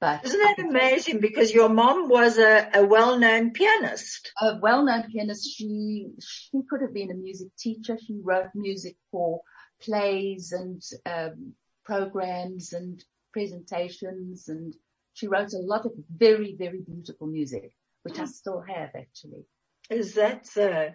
But 0.00 0.24
isn't 0.24 0.38
that 0.38 0.58
amazing? 0.58 1.20
Because 1.20 1.54
your 1.54 1.70
mom 1.70 2.08
was 2.08 2.38
a, 2.38 2.68
a 2.74 2.84
well-known 2.84 3.52
pianist. 3.52 4.32
A 4.40 4.58
well-known 4.60 5.04
pianist. 5.10 5.56
She 5.56 6.08
she 6.20 6.60
could 6.68 6.82
have 6.82 6.92
been 6.92 7.10
a 7.10 7.14
music 7.14 7.48
teacher. 7.58 7.96
She 7.98 8.18
wrote 8.22 8.50
music 8.54 8.96
for 9.10 9.40
plays 9.80 10.52
and 10.52 10.82
um, 11.06 11.54
programs 11.84 12.72
and 12.72 13.02
presentations 13.32 14.48
and 14.48 14.74
she 15.14 15.28
wrote 15.28 15.54
a 15.54 15.58
lot 15.58 15.86
of 15.86 15.92
very, 16.14 16.54
very 16.58 16.82
beautiful 16.82 17.26
music, 17.26 17.72
which 18.02 18.18
I 18.18 18.24
hmm. 18.24 18.26
still 18.26 18.60
have 18.60 18.90
actually. 18.94 19.46
Is 19.88 20.14
that 20.14 20.46
so? 20.46 20.90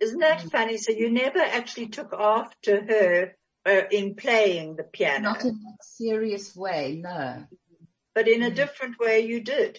Isn't 0.00 0.20
that 0.20 0.40
mm. 0.40 0.50
funny? 0.50 0.78
So 0.78 0.92
you 0.92 1.10
never 1.10 1.40
actually 1.40 1.88
took 1.88 2.14
after 2.14 2.84
her 2.84 3.36
uh, 3.66 3.82
in 3.90 4.14
playing 4.14 4.76
the 4.76 4.84
piano? 4.84 5.30
Not 5.30 5.44
in 5.44 5.50
a 5.50 5.82
serious 5.82 6.54
way, 6.54 7.00
no. 7.02 7.44
But 8.18 8.26
in 8.26 8.42
a 8.42 8.50
mm. 8.50 8.56
different 8.56 8.98
way 8.98 9.20
you 9.20 9.40
did? 9.44 9.78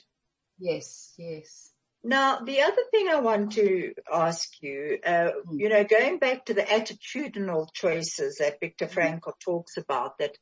Yes, 0.60 1.14
yes. 1.18 1.72
Now, 2.06 2.40
the 2.40 2.62
other 2.62 2.84
thing 2.90 3.10
I 3.10 3.20
want 3.20 3.52
to 3.56 3.94
ask 4.10 4.50
you, 4.62 4.98
uh, 5.06 5.32
mm. 5.46 5.60
you 5.60 5.68
know, 5.68 5.84
going 5.84 6.20
back 6.20 6.46
to 6.46 6.54
the 6.54 6.62
attitudinal 6.62 7.68
choices 7.74 8.38
that 8.38 8.62
Viktor 8.62 8.86
hmm. 8.86 8.98
Frankl 8.98 9.34
talks 9.44 9.76
about, 9.76 10.20
that 10.20 10.38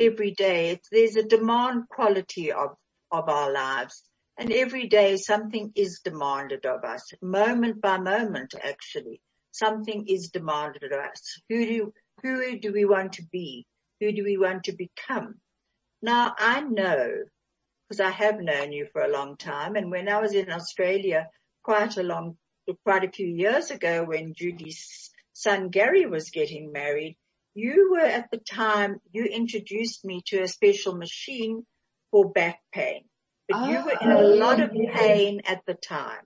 every 0.00 0.30
day. 0.30 0.80
there's 0.90 1.16
a 1.16 1.24
demand 1.24 1.90
quality 1.90 2.52
of, 2.52 2.70
of 3.10 3.28
our 3.28 3.52
lives. 3.52 4.02
And 4.38 4.50
every 4.50 4.88
day 4.88 5.18
something 5.18 5.72
is 5.74 6.00
demanded 6.02 6.64
of 6.64 6.84
us, 6.84 7.12
moment 7.20 7.82
by 7.82 7.98
moment 7.98 8.54
actually. 8.64 9.20
Something 9.50 10.06
is 10.08 10.30
demanded 10.30 10.84
of 10.84 11.00
us. 11.00 11.38
Who 11.50 11.66
do, 11.66 11.92
who 12.22 12.58
do 12.58 12.72
we 12.72 12.86
want 12.86 13.12
to 13.14 13.22
be? 13.30 13.66
Who 14.00 14.10
do 14.10 14.24
we 14.24 14.38
want 14.38 14.64
to 14.64 14.72
become? 14.72 15.34
Now 16.00 16.34
I 16.38 16.62
know, 16.62 17.24
because 17.92 18.00
I 18.00 18.10
have 18.10 18.40
known 18.40 18.72
you 18.72 18.86
for 18.90 19.02
a 19.02 19.12
long 19.12 19.36
time, 19.36 19.76
and 19.76 19.90
when 19.90 20.08
I 20.08 20.18
was 20.18 20.32
in 20.32 20.50
Australia 20.50 21.28
quite 21.62 21.98
a 21.98 22.02
long, 22.02 22.38
quite 22.84 23.04
a 23.04 23.10
few 23.10 23.26
years 23.26 23.70
ago 23.70 24.04
when 24.04 24.32
Judy's 24.32 25.10
son 25.34 25.68
Gary 25.68 26.06
was 26.06 26.30
getting 26.30 26.72
married, 26.72 27.18
you 27.54 27.90
were 27.92 28.06
at 28.06 28.30
the 28.30 28.38
time, 28.38 28.98
you 29.12 29.24
introduced 29.24 30.06
me 30.06 30.22
to 30.28 30.40
a 30.40 30.48
special 30.48 30.96
machine 30.96 31.66
for 32.10 32.30
back 32.30 32.60
pain, 32.72 33.04
but 33.46 33.58
oh, 33.58 33.70
you 33.70 33.84
were 33.84 33.98
in 34.00 34.10
a 34.10 34.18
oh, 34.18 34.36
lot 34.36 34.60
of 34.60 34.70
pain 34.72 35.42
at 35.44 35.60
the 35.66 35.74
time. 35.74 36.24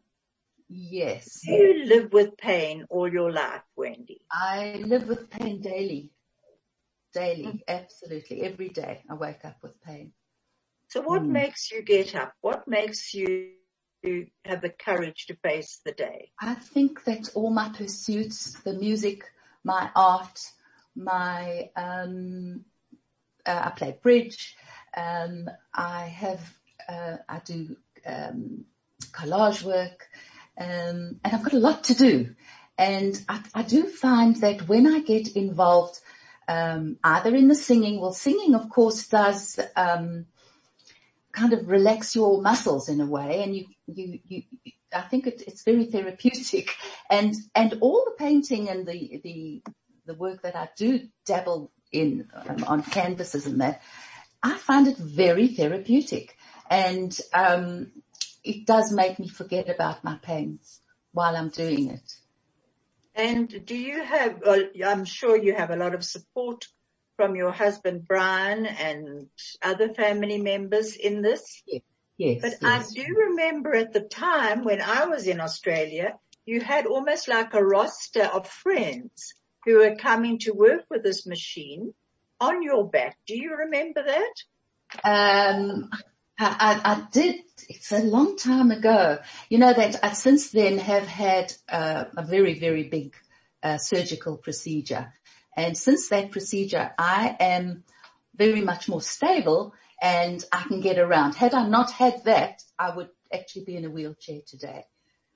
Yes. 0.69 1.41
Do 1.45 1.51
you 1.51 1.85
live 1.87 2.13
with 2.13 2.37
pain 2.37 2.87
all 2.91 3.13
your 3.13 3.33
life, 3.33 3.63
Wendy? 3.75 4.21
I 4.31 4.85
live 4.87 5.09
with 5.09 5.31
pain 5.31 5.61
daily. 5.61 6.13
Daily, 7.13 7.45
mm. 7.47 7.61
absolutely. 7.67 8.43
Every 8.43 8.69
day 8.69 9.03
I 9.11 9.15
wake 9.15 9.45
up 9.45 9.57
with 9.63 9.81
pain. 9.83 10.13
So 10.97 11.03
what 11.03 11.25
mm. 11.25 11.29
makes 11.29 11.71
you 11.71 11.83
get 11.83 12.15
up? 12.15 12.33
What 12.41 12.67
makes 12.67 13.13
you 13.13 13.51
have 14.47 14.63
the 14.63 14.71
courage 14.71 15.27
to 15.27 15.37
face 15.37 15.79
the 15.85 15.93
day? 15.93 16.31
I 16.41 16.55
think 16.55 17.05
that 17.05 17.29
all 17.35 17.51
my 17.51 17.69
pursuits, 17.69 18.55
the 18.65 18.73
music, 18.73 19.25
my 19.63 19.91
art, 19.95 20.41
my, 20.95 21.69
um, 21.77 22.65
uh, 23.45 23.61
I 23.67 23.71
play 23.77 23.99
bridge. 24.03 24.57
Um, 24.97 25.51
I 25.75 26.05
have, 26.07 26.41
uh, 26.89 27.19
I 27.29 27.41
do, 27.45 27.77
um, 28.07 28.65
collage 29.13 29.63
work, 29.65 30.09
um, 30.59 31.21
and 31.23 31.35
I've 31.35 31.43
got 31.43 31.53
a 31.53 31.59
lot 31.59 31.85
to 31.85 31.95
do. 31.95 32.35
And 32.79 33.23
I, 33.29 33.43
I 33.55 33.63
do 33.65 33.87
find 33.87 34.37
that 34.37 34.67
when 34.67 34.87
I 34.87 35.01
get 35.01 35.37
involved, 35.37 36.01
um, 36.49 36.97
either 37.05 37.35
in 37.37 37.49
the 37.49 37.55
singing, 37.55 38.01
well, 38.01 38.15
singing 38.15 38.55
of 38.55 38.71
course 38.71 39.09
does, 39.09 39.61
um, 39.77 40.25
kind 41.37 41.53
of 41.53 41.69
relax 41.69 42.17
your 42.17 42.41
muscles 42.41 42.89
in 42.89 43.01
a 43.01 43.07
way 43.07 43.43
and 43.43 43.55
you, 43.55 43.67
you, 43.87 44.19
you, 44.27 44.43
I 44.93 45.03
think 45.03 45.27
it, 45.27 45.43
it's 45.47 45.63
very 45.63 45.85
therapeutic 45.85 46.75
and, 47.11 47.35
and 47.55 47.79
all 47.81 48.05
the 48.07 48.17
painting 48.19 48.69
and 48.69 48.87
the, 48.87 49.21
the, 49.23 49.63
the 50.07 50.15
work 50.15 50.43
that 50.43 50.57
I 50.57 50.69
do 50.77 51.09
dabble 51.27 51.71
in 51.93 52.29
um, 52.35 52.65
on 52.67 52.83
canvases 52.83 53.47
and 53.47 53.61
that, 53.61 53.83
I 54.43 54.57
find 54.57 54.89
it 54.89 54.97
very 54.97 55.49
therapeutic 55.49 56.37
and 56.71 57.17
um, 57.33 57.93
it 58.43 58.67
does 58.67 58.93
make 58.93 59.19
me 59.19 59.29
forget 59.29 59.69
about 59.69 60.05
my 60.05 60.17
pains 60.23 60.81
while 61.13 61.37
I'm 61.37 61.51
doing 61.51 61.91
it. 61.91 62.13
And 63.15 63.65
do 63.65 63.77
you 63.77 64.03
have, 64.03 64.43
I'm 64.85 65.05
sure 65.05 65.37
you 65.37 65.55
have 65.55 65.71
a 65.71 65.77
lot 65.77 65.95
of 65.95 66.05
support 66.05 66.67
from 67.17 67.37
your 67.37 67.51
husband 67.51 68.07
Brian 68.07 68.67
and 68.67 69.29
other 69.63 69.93
family 69.95 70.41
members 70.41 70.97
in 70.97 71.23
this? 71.23 71.63
Yes. 71.67 71.83
Yes, 72.19 72.41
but 72.41 72.55
yes. 72.63 72.91
I 72.91 72.95
do 72.95 73.05
remember 73.29 73.75
at 73.75 73.93
the 73.93 74.01
time 74.01 74.65
when 74.65 74.81
I 74.81 75.05
was 75.05 75.27
in 75.27 75.39
Australia, 75.39 76.15
you 76.47 76.61
had 76.61 76.87
almost 76.87 77.29
like 77.29 77.53
a 77.53 77.63
roster 77.63 78.23
of 78.23 78.49
friends 78.49 79.35
who 79.67 79.79
were 79.79 79.97
coming 79.97 80.39
to 80.41 80.53
work 80.53 80.85
with 80.89 81.03
this 81.03 81.27
machine 81.27 81.93
on 82.41 82.63
your 82.63 82.89
back. 82.89 83.19
Do 83.27 83.37
you 83.37 83.57
remember 83.57 84.03
that? 84.03 84.35
Um, 85.05 85.91
I, 86.39 86.81
I, 86.85 86.93
I 86.93 87.07
did. 87.13 87.43
It's 87.69 87.93
a 87.93 87.99
long 87.99 88.37
time 88.37 88.71
ago. 88.71 89.19
You 89.51 89.59
know 89.59 89.73
that 89.73 90.03
I 90.03 90.13
since 90.13 90.51
then 90.53 90.79
have 90.79 91.07
had 91.07 91.53
uh, 91.69 92.05
a 92.17 92.23
very, 92.23 92.59
very 92.59 92.85
big 92.85 93.15
uh, 93.63 93.79
surgical 93.79 94.37
procedure. 94.37 95.13
And 95.57 95.77
since 95.77 96.09
that 96.09 96.31
procedure, 96.31 96.93
I 96.99 97.37
am 97.41 97.85
very 98.37 98.61
much 98.61 98.89
more 98.89 99.01
stable 99.01 99.75
and 100.01 100.45
I 100.53 100.63
can 100.63 100.81
get 100.81 100.99
around. 100.99 101.35
Had 101.35 101.55
I 101.55 101.67
not 101.67 101.91
had 101.91 102.25
that, 102.25 102.63
I 102.79 102.95
would 102.95 103.09
actually 103.33 103.65
be 103.65 103.77
in 103.77 103.85
a 103.85 103.91
wheelchair 103.91 104.41
today. 104.47 104.85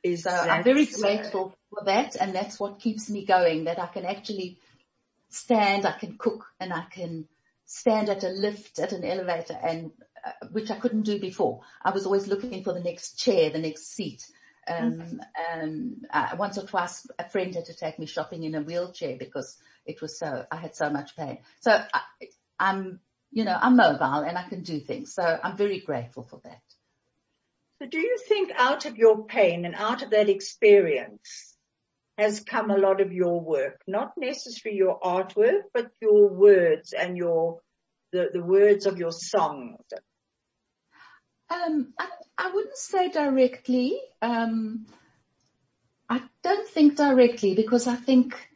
Is 0.02 0.24
So 0.24 0.30
I'm 0.30 0.64
very 0.64 0.86
grateful 0.86 1.54
for 1.70 1.84
that 1.86 2.16
and 2.16 2.34
that's 2.34 2.60
what 2.60 2.80
keeps 2.80 3.10
me 3.10 3.24
going, 3.24 3.64
that 3.64 3.78
I 3.78 3.86
can 3.86 4.04
actually 4.04 4.58
stand, 5.28 5.86
I 5.86 5.92
can 5.92 6.16
cook 6.18 6.46
and 6.58 6.72
I 6.72 6.84
can 6.90 7.26
stand 7.64 8.08
at 8.08 8.24
a 8.24 8.28
lift, 8.28 8.78
at 8.78 8.92
an 8.92 9.04
elevator 9.04 9.58
and, 9.62 9.92
uh, 10.24 10.46
which 10.52 10.70
I 10.70 10.78
couldn't 10.78 11.02
do 11.02 11.18
before. 11.18 11.60
I 11.82 11.90
was 11.90 12.04
always 12.04 12.26
looking 12.26 12.64
for 12.64 12.72
the 12.72 12.80
next 12.80 13.18
chair, 13.18 13.50
the 13.50 13.58
next 13.58 13.94
seat. 13.94 14.26
Um, 14.68 15.20
um, 15.52 16.02
uh, 16.12 16.36
once 16.38 16.58
or 16.58 16.66
twice 16.66 17.06
a 17.18 17.28
friend 17.28 17.54
had 17.54 17.64
to 17.66 17.74
take 17.74 17.98
me 17.98 18.06
shopping 18.06 18.44
in 18.44 18.54
a 18.54 18.60
wheelchair 18.60 19.16
because 19.16 19.56
it 19.90 20.00
was 20.00 20.18
so, 20.18 20.46
I 20.50 20.56
had 20.56 20.74
so 20.74 20.88
much 20.90 21.16
pain. 21.16 21.38
So 21.60 21.72
I, 21.72 22.00
I'm, 22.58 23.00
you 23.32 23.44
know, 23.44 23.56
I'm 23.60 23.76
mobile 23.76 24.24
and 24.26 24.38
I 24.38 24.48
can 24.48 24.62
do 24.62 24.80
things. 24.80 25.14
So 25.14 25.22
I'm 25.22 25.56
very 25.56 25.80
grateful 25.80 26.24
for 26.24 26.40
that. 26.44 26.62
So 27.80 27.88
do 27.88 27.98
you 27.98 28.18
think 28.28 28.52
out 28.56 28.84
of 28.86 28.96
your 28.96 29.24
pain 29.24 29.64
and 29.64 29.74
out 29.74 30.02
of 30.02 30.10
that 30.10 30.28
experience 30.28 31.56
has 32.18 32.40
come 32.40 32.70
a 32.70 32.76
lot 32.76 33.00
of 33.00 33.12
your 33.12 33.40
work? 33.40 33.80
Not 33.86 34.12
necessarily 34.16 34.76
your 34.78 35.00
artwork, 35.00 35.62
but 35.72 35.90
your 36.00 36.28
words 36.28 36.92
and 36.92 37.16
your, 37.16 37.60
the, 38.12 38.30
the 38.32 38.42
words 38.42 38.86
of 38.86 38.98
your 38.98 39.12
songs. 39.12 39.80
Um, 41.48 41.94
I, 41.98 42.08
I 42.36 42.50
wouldn't 42.52 42.76
say 42.76 43.10
directly. 43.10 43.98
Um, 44.22 44.86
I 46.08 46.20
don't 46.42 46.68
think 46.68 46.96
directly 46.96 47.54
because 47.54 47.86
I 47.86 47.96
think 47.96 48.49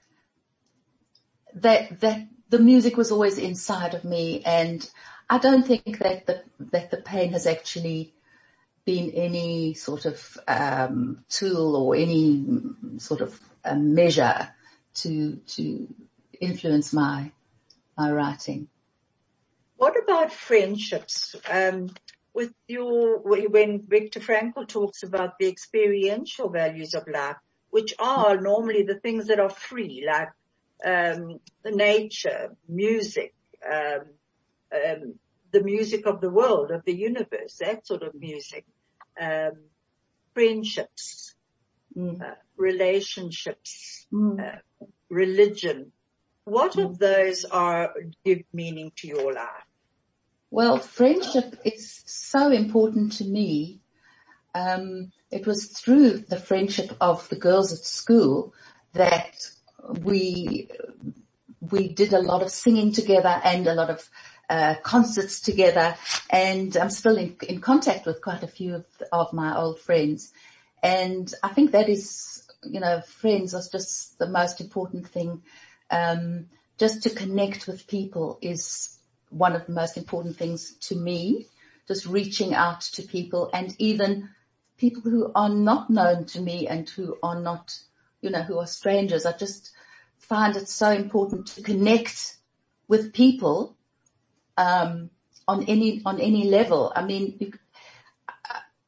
that 1.57 2.01
that 2.01 2.27
the 2.51 2.59
music 2.59 2.97
was 2.97 3.11
always 3.11 3.39
inside 3.39 3.95
of 3.95 4.05
me, 4.05 4.43
and 4.45 4.89
I 5.29 5.39
don't 5.39 5.67
think 5.67 5.99
that 5.99 6.27
the 6.27 6.43
that 6.59 6.91
the 6.91 6.99
pain 6.99 7.33
has 7.33 7.47
actually 7.47 8.15
been 8.85 9.11
any 9.13 9.75
sort 9.75 10.05
of 10.05 10.39
um, 10.47 11.25
tool 11.29 11.77
or 11.77 11.97
any 11.97 12.45
sort 12.99 13.21
of 13.23 13.41
measure 13.75 14.49
to 14.95 15.37
to 15.37 15.89
influence 16.41 16.93
my 16.93 17.33
my 17.97 18.11
writing. 18.11 18.69
What 19.77 19.97
about 20.03 20.33
friendships? 20.33 21.35
Um, 21.51 21.91
with 22.35 22.53
your, 22.67 23.19
when 23.21 23.87
Viktor 23.87 24.19
Frankl 24.19 24.67
talks 24.67 25.05
about 25.05 25.39
the 25.39 25.47
experiential 25.47 26.49
values 26.49 26.95
of 26.95 27.07
life, 27.07 27.37
which 27.71 27.95
are 27.99 28.41
normally 28.41 28.83
the 28.83 28.99
things 28.99 29.29
that 29.29 29.39
are 29.39 29.51
free, 29.51 30.05
like 30.07 30.31
um, 30.85 31.41
the 31.63 31.71
nature, 31.71 32.57
music, 32.69 33.35
um, 33.71 34.01
um, 34.73 35.15
the 35.53 35.63
music 35.63 36.07
of 36.07 36.21
the 36.21 36.31
world, 36.31 36.71
of 36.71 36.85
the 36.85 36.95
universe, 36.97 37.59
that 37.61 37.87
sort 37.87 38.03
of 38.03 38.15
music, 38.15 38.65
um, 39.21 39.53
friendships, 40.35 41.35
Mm. 41.97 42.21
uh, 42.21 42.35
relationships, 42.57 44.07
Mm. 44.13 44.41
uh, 44.41 44.87
religion. 45.09 45.93
What 46.45 46.77
of 46.77 46.99
those 46.99 47.45
are 47.45 47.95
give 48.25 48.43
meaning 48.53 48.91
to 48.97 49.07
your 49.07 49.33
life? 49.33 49.69
Well, 50.51 50.79
friendship 50.79 51.57
is 51.65 52.03
so 52.07 52.51
important 52.51 53.13
to 53.19 53.25
me. 53.25 53.81
Um, 54.55 55.13
it 55.31 55.47
was 55.47 55.67
through 55.67 56.19
the 56.19 56.39
friendship 56.39 56.97
of 57.01 57.29
the 57.29 57.37
girls 57.37 57.73
at 57.73 57.85
school 57.85 58.55
that 58.93 59.51
we 60.03 60.69
we 61.71 61.89
did 61.89 62.13
a 62.13 62.21
lot 62.21 62.43
of 62.43 62.51
singing 62.51 62.93
together 62.93 63.41
and 63.43 63.67
a 63.67 63.75
lot 63.75 63.91
of 63.91 64.09
uh, 64.51 64.75
concerts 64.83 65.41
together. 65.41 65.97
And 66.31 66.77
I'm 66.77 66.91
still 66.91 67.17
in, 67.17 67.37
in 67.49 67.61
contact 67.61 68.07
with 68.07 68.21
quite 68.21 68.43
a 68.43 68.49
few 68.49 68.75
of, 68.75 68.87
of 69.13 69.33
my 69.33 69.57
old 69.57 69.81
friends. 69.81 70.33
And 70.83 71.33
I 71.43 71.49
think 71.49 71.73
that 71.73 71.89
is, 71.89 72.47
you 72.63 72.81
know, 72.81 73.01
friends 73.01 73.55
are 73.55 73.63
just 73.73 74.19
the 74.19 74.29
most 74.29 74.61
important 74.61 75.09
thing. 75.09 75.43
Um, 75.91 76.47
just 76.79 77.03
to 77.05 77.11
connect 77.11 77.67
with 77.67 77.87
people 77.87 78.39
is 78.43 78.99
one 79.31 79.57
of 79.57 79.67
the 79.67 79.73
most 79.73 79.97
important 79.97 80.37
things 80.37 80.75
to 80.89 80.97
me. 80.97 81.47
Just 81.89 82.07
reaching 82.07 82.55
out 82.55 82.83
to 82.83 83.03
people 83.03 83.51
and 83.53 83.75
even 83.79 84.31
people 84.77 85.03
who 85.03 85.31
are 85.35 85.49
not 85.49 85.91
known 85.91 86.25
to 86.27 86.41
me 86.41 86.67
and 86.67 86.89
who 86.89 87.17
are 87.23 87.41
not, 87.41 87.79
you 88.25 88.31
know, 88.31 88.43
who 88.43 88.59
are 88.59 88.67
strangers. 88.67 89.27
I 89.27 89.33
just 89.37 89.73
find 90.19 90.57
it 90.57 90.69
so 90.69 90.91
important 90.91 91.47
to 91.49 91.63
connect 91.63 92.37
with 92.89 93.13
people, 93.13 93.77
um, 94.57 95.11
on 95.47 95.65
any, 95.65 96.01
on 96.07 96.21
any 96.21 96.45
level. 96.49 96.93
I 96.97 97.05
mean, 97.05 97.53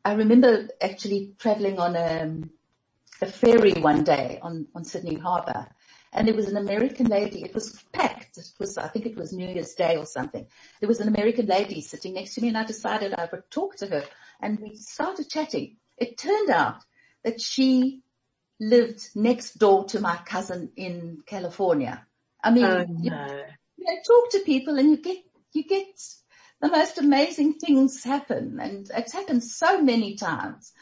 I- 0.05 0.15
remember 0.15 0.69
actually 0.81 1.35
traveling 1.39 1.79
on 1.79 1.97
a, 1.97 2.41
a 3.21 3.27
ferry 3.27 3.73
one 3.73 4.05
day 4.05 4.39
on, 4.41 4.67
on 4.75 4.85
Sydney 4.85 5.17
Harbour 5.17 5.67
and 6.13 6.27
there 6.27 6.35
was 6.35 6.49
an 6.49 6.57
American 6.57 7.07
lady. 7.07 7.43
It 7.43 7.55
was 7.55 7.83
packed. 7.93 8.39
It 8.39 8.53
was, 8.59 8.79
I 8.79 8.89
think 8.89 9.05
it 9.05 9.17
was 9.17 9.33
New 9.33 9.49
Year's 9.49 9.75
Day 9.75 9.97
or 9.97 10.07
something. 10.07 10.47
There 10.81 10.89
was 10.89 11.01
an 11.01 11.09
American 11.09 11.47
lady 11.47 11.81
sitting 11.83 12.15
next 12.15 12.35
to 12.35 12.41
me 12.41 12.49
and 12.49 12.57
I 12.57 12.65
decided 12.65 13.13
I 13.13 13.29
would 13.31 13.51
talk 13.51 13.77
to 13.77 13.87
her 13.89 14.05
and 14.41 14.59
we 14.61 14.77
started 14.77 15.29
chatting. 15.29 15.77
It 15.99 16.17
turned 16.17 16.51
out 16.51 16.83
that 17.25 17.41
she 17.41 18.03
lived 18.61 19.11
next 19.15 19.59
door 19.59 19.85
to 19.87 20.01
my 20.01 20.17
cousin 20.17 20.71
in 20.77 21.23
California. 21.27 22.07
I 22.43 22.51
mean, 22.51 22.67
Oh 22.67 22.87
you, 23.01 23.11
no. 23.11 23.45
you 23.77 23.85
know, 23.85 24.01
talk 24.07 24.31
to 24.31 24.41
people 24.41 24.79
and 24.79 24.91
you 24.91 24.97
get, 24.99 25.19
you 25.53 25.65
get 25.65 25.87
the 26.61 26.69
most 26.69 26.99
amazing 26.99 27.55
things 27.55 28.03
happen 28.03 28.59
and 28.61 28.91
it's 28.97 29.13
happened 29.13 29.45
so 29.45 29.83
many 29.83 30.17
times, 30.17 30.73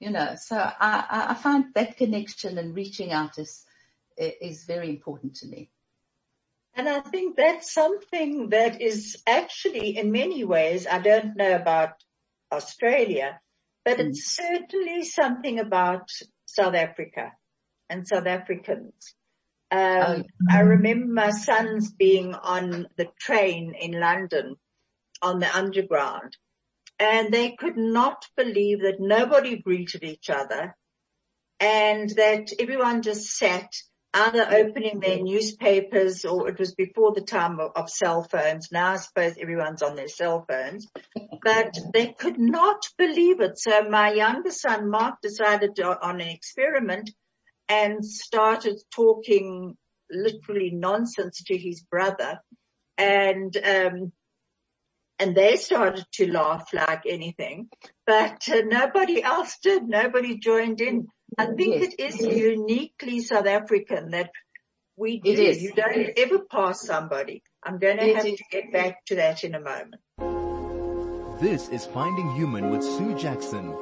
you 0.00 0.10
know, 0.10 0.36
so 0.36 0.56
I, 0.56 1.04
I, 1.10 1.30
I 1.32 1.34
find 1.34 1.66
that 1.74 1.96
connection 1.96 2.58
and 2.58 2.74
reaching 2.74 3.12
out 3.12 3.38
is, 3.38 3.64
is 4.16 4.64
very 4.64 4.88
important 4.88 5.36
to 5.36 5.46
me. 5.46 5.70
And 6.74 6.88
I 6.88 7.00
think 7.00 7.36
that's 7.36 7.72
something 7.72 8.50
that 8.50 8.80
is 8.80 9.22
actually 9.26 9.96
in 9.98 10.12
many 10.12 10.44
ways, 10.44 10.86
I 10.86 10.98
don't 11.00 11.36
know 11.36 11.56
about 11.56 11.94
Australia, 12.52 13.40
but 13.84 13.98
Mm. 13.98 14.08
it's 14.08 14.36
certainly 14.36 15.04
something 15.04 15.58
about 15.58 16.08
South 16.48 16.74
Africa 16.74 17.32
and 17.90 18.08
South 18.08 18.26
Africans. 18.26 19.14
Um, 19.70 20.24
I 20.50 20.60
remember 20.60 21.12
my 21.12 21.30
sons 21.30 21.92
being 21.92 22.34
on 22.34 22.86
the 22.96 23.08
train 23.20 23.74
in 23.78 23.92
London 23.92 24.56
on 25.20 25.40
the 25.40 25.54
underground 25.54 26.36
and 26.98 27.32
they 27.32 27.50
could 27.50 27.76
not 27.76 28.24
believe 28.34 28.80
that 28.80 28.98
nobody 28.98 29.58
greeted 29.58 30.02
each 30.02 30.30
other 30.30 30.74
and 31.60 32.08
that 32.10 32.48
everyone 32.58 33.02
just 33.02 33.26
sat 33.36 33.70
either 34.14 34.46
opening 34.50 35.00
their 35.00 35.22
newspapers 35.22 36.24
or 36.24 36.48
it 36.48 36.58
was 36.58 36.74
before 36.74 37.12
the 37.12 37.20
time 37.20 37.60
of, 37.60 37.72
of 37.76 37.90
cell 37.90 38.22
phones. 38.22 38.72
Now 38.72 38.92
I 38.92 38.96
suppose 38.96 39.36
everyone's 39.38 39.82
on 39.82 39.96
their 39.96 40.08
cell 40.08 40.44
phones, 40.48 40.88
but 41.42 41.78
they 41.92 42.14
could 42.18 42.38
not 42.38 42.82
believe 42.96 43.40
it. 43.40 43.58
So 43.58 43.88
my 43.88 44.12
younger 44.12 44.50
son, 44.50 44.90
Mark, 44.90 45.16
decided 45.22 45.76
to, 45.76 45.98
on 46.00 46.20
an 46.20 46.28
experiment 46.28 47.10
and 47.68 48.04
started 48.04 48.80
talking 48.94 49.76
literally 50.10 50.70
nonsense 50.70 51.42
to 51.44 51.56
his 51.56 51.82
brother 51.82 52.40
and, 52.96 53.54
um, 53.58 54.12
and 55.18 55.34
they 55.34 55.56
started 55.56 56.04
to 56.12 56.32
laugh 56.32 56.68
like 56.72 57.02
anything, 57.06 57.68
but 58.06 58.48
uh, 58.48 58.62
nobody 58.64 59.22
else 59.22 59.58
did. 59.62 59.86
Nobody 59.86 60.38
joined 60.38 60.80
in. 60.80 61.08
I 61.36 61.46
think 61.46 61.82
Yes. 61.82 61.92
it 61.92 62.00
is 62.00 62.20
uniquely 62.20 63.20
South 63.20 63.46
African 63.46 64.10
that 64.12 64.30
we 64.96 65.20
do. 65.20 65.30
It 65.30 65.38
is. 65.38 65.62
You 65.62 65.72
don't 65.72 66.10
ever 66.16 66.38
pass 66.50 66.82
somebody. 66.86 67.42
I'm 67.62 67.78
going 67.78 67.98
to 67.98 68.06
It 68.08 68.16
have 68.16 68.26
is. 68.26 68.38
to 68.38 68.44
get 68.50 68.72
back 68.72 69.04
to 69.06 69.16
that 69.16 69.44
in 69.44 69.54
a 69.54 69.60
moment. 69.60 70.00
This 71.40 71.68
is 71.68 71.84
Finding 71.86 72.34
Human 72.34 72.70
with 72.70 72.82
Sue 72.82 73.14
Jackson. 73.16 73.74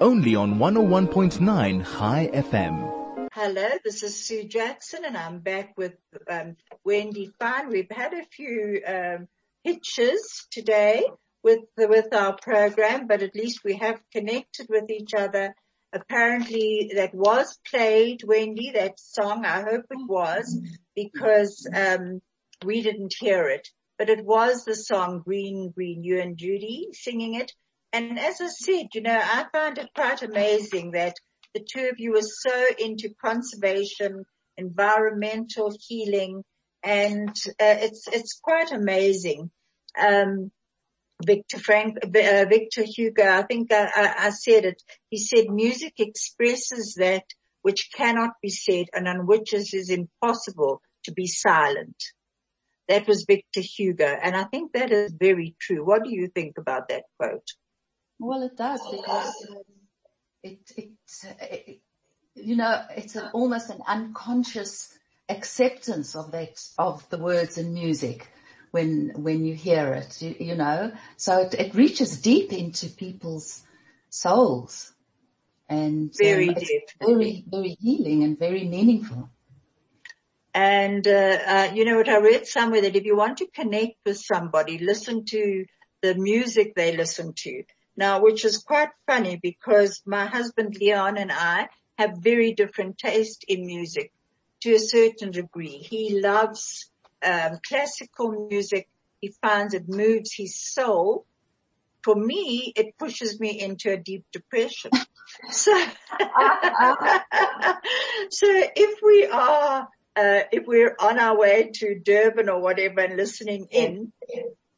Only 0.00 0.34
on 0.34 0.58
101.9 0.58 1.84
Chai 1.84 2.30
FM. 2.32 3.28
Hello, 3.32 3.68
this 3.84 4.02
is 4.02 4.24
Sue 4.26 4.44
Jackson 4.44 5.04
and 5.04 5.16
I'm 5.16 5.40
back 5.40 5.74
with 5.76 5.94
um, 6.28 6.56
Wendy 6.84 7.30
Fine. 7.38 7.68
We've 7.68 7.90
had 7.90 8.12
a 8.14 8.24
few 8.24 8.80
um, 8.86 9.28
hitches 9.62 10.46
today 10.50 11.04
with 11.42 11.60
with 11.76 12.12
our 12.14 12.36
program, 12.36 13.06
but 13.06 13.22
at 13.22 13.34
least 13.36 13.60
we 13.64 13.74
have 13.76 14.00
connected 14.12 14.66
with 14.68 14.90
each 14.90 15.14
other. 15.16 15.54
Apparently 15.94 16.90
that 16.96 17.14
was 17.14 17.56
played, 17.70 18.22
Wendy, 18.24 18.72
that 18.72 18.98
song. 18.98 19.44
I 19.44 19.62
hope 19.62 19.84
it 19.90 20.08
was 20.08 20.60
because 20.96 21.68
um, 21.72 22.20
we 22.64 22.82
didn't 22.82 23.14
hear 23.18 23.48
it, 23.48 23.68
but 23.96 24.10
it 24.10 24.24
was 24.24 24.64
the 24.64 24.74
song 24.74 25.22
Green 25.24 25.70
Green, 25.70 26.02
you 26.02 26.20
and 26.20 26.36
Judy 26.36 26.88
singing 26.92 27.34
it. 27.34 27.52
And 27.92 28.18
as 28.18 28.40
I 28.40 28.48
said, 28.48 28.86
you 28.92 29.02
know, 29.02 29.16
I 29.18 29.46
find 29.52 29.78
it 29.78 29.88
quite 29.94 30.22
amazing 30.22 30.90
that 30.92 31.14
the 31.54 31.64
two 31.64 31.88
of 31.92 32.00
you 32.00 32.16
are 32.16 32.20
so 32.22 32.66
into 32.76 33.14
conservation, 33.24 34.24
environmental 34.56 35.72
healing, 35.86 36.42
and 36.82 37.28
uh, 37.28 37.78
it's 37.86 38.08
it's 38.12 38.40
quite 38.42 38.72
amazing. 38.72 39.50
Um, 39.96 40.50
Victor 41.24 41.58
Frank, 41.58 41.98
uh, 42.04 42.08
Victor 42.08 42.84
Hugo, 42.84 43.28
I 43.28 43.42
think 43.42 43.72
I, 43.72 43.90
I, 43.94 44.14
I 44.26 44.30
said 44.30 44.64
it. 44.64 44.82
He 45.10 45.18
said 45.18 45.46
music 45.48 45.94
expresses 45.98 46.94
that 46.98 47.24
which 47.62 47.90
cannot 47.94 48.32
be 48.42 48.50
said 48.50 48.86
and 48.92 49.08
on 49.08 49.26
which 49.26 49.54
it 49.54 49.72
is 49.72 49.90
impossible 49.90 50.82
to 51.04 51.12
be 51.12 51.26
silent. 51.26 51.96
That 52.88 53.08
was 53.08 53.24
Victor 53.26 53.62
Hugo. 53.62 54.06
And 54.06 54.36
I 54.36 54.44
think 54.44 54.72
that 54.72 54.92
is 54.92 55.12
very 55.12 55.56
true. 55.58 55.84
What 55.84 56.04
do 56.04 56.10
you 56.10 56.28
think 56.28 56.58
about 56.58 56.88
that 56.88 57.04
quote? 57.18 57.48
Well, 58.18 58.42
it 58.42 58.56
does 58.56 58.80
because 58.90 59.48
it, 60.42 60.58
it, 60.76 60.90
it, 61.40 61.80
you 62.34 62.56
know, 62.56 62.82
it's 62.90 63.16
an, 63.16 63.30
almost 63.32 63.70
an 63.70 63.80
unconscious 63.86 64.92
acceptance 65.28 66.14
of 66.14 66.32
that, 66.32 66.60
of 66.76 67.08
the 67.08 67.18
words 67.18 67.56
and 67.56 67.72
music 67.72 68.28
when, 68.74 69.12
when 69.14 69.44
you 69.44 69.54
hear 69.54 69.94
it, 69.94 70.20
you, 70.20 70.34
you 70.40 70.56
know, 70.56 70.90
so 71.16 71.42
it, 71.42 71.54
it, 71.54 71.74
reaches 71.76 72.20
deep 72.20 72.52
into 72.52 72.88
people's 72.88 73.62
souls 74.10 74.92
and 75.68 76.12
very 76.18 76.48
um, 76.48 76.54
deep, 76.54 76.82
very, 77.00 77.44
very 77.46 77.76
healing 77.80 78.24
and 78.24 78.36
very 78.36 78.64
meaningful. 78.64 79.30
And, 80.52 81.06
uh, 81.06 81.38
uh, 81.46 81.70
you 81.72 81.84
know 81.84 81.98
what, 81.98 82.08
I 82.08 82.18
read 82.18 82.48
somewhere 82.48 82.80
that 82.80 82.96
if 82.96 83.04
you 83.04 83.16
want 83.16 83.38
to 83.38 83.46
connect 83.46 83.94
with 84.04 84.18
somebody, 84.18 84.78
listen 84.78 85.24
to 85.26 85.66
the 86.02 86.16
music 86.16 86.74
they 86.74 86.96
listen 86.96 87.32
to. 87.32 87.62
Now, 87.96 88.22
which 88.22 88.44
is 88.44 88.58
quite 88.58 88.90
funny 89.06 89.38
because 89.40 90.02
my 90.04 90.26
husband 90.26 90.76
Leon 90.80 91.16
and 91.16 91.30
I 91.30 91.68
have 91.96 92.18
very 92.18 92.54
different 92.54 92.98
taste 92.98 93.44
in 93.46 93.66
music 93.66 94.10
to 94.62 94.74
a 94.74 94.80
certain 94.80 95.30
degree. 95.30 95.78
He 95.78 96.20
loves 96.20 96.90
um, 97.24 97.58
classical 97.66 98.48
music. 98.48 98.88
He 99.20 99.34
finds 99.42 99.74
it 99.74 99.88
moves 99.88 100.32
his 100.32 100.54
soul. 100.54 101.26
For 102.02 102.14
me, 102.14 102.72
it 102.76 102.98
pushes 102.98 103.40
me 103.40 103.60
into 103.60 103.90
a 103.90 103.96
deep 103.96 104.24
depression. 104.32 104.90
so, 105.50 105.72
so 108.30 108.46
if 108.46 108.98
we 109.02 109.26
are, 109.26 109.88
uh, 110.16 110.40
if 110.52 110.66
we're 110.66 110.94
on 110.98 111.18
our 111.18 111.38
way 111.38 111.70
to 111.74 111.98
Durban 111.98 112.50
or 112.50 112.60
whatever 112.60 113.00
and 113.00 113.16
listening 113.16 113.68
in, 113.70 114.12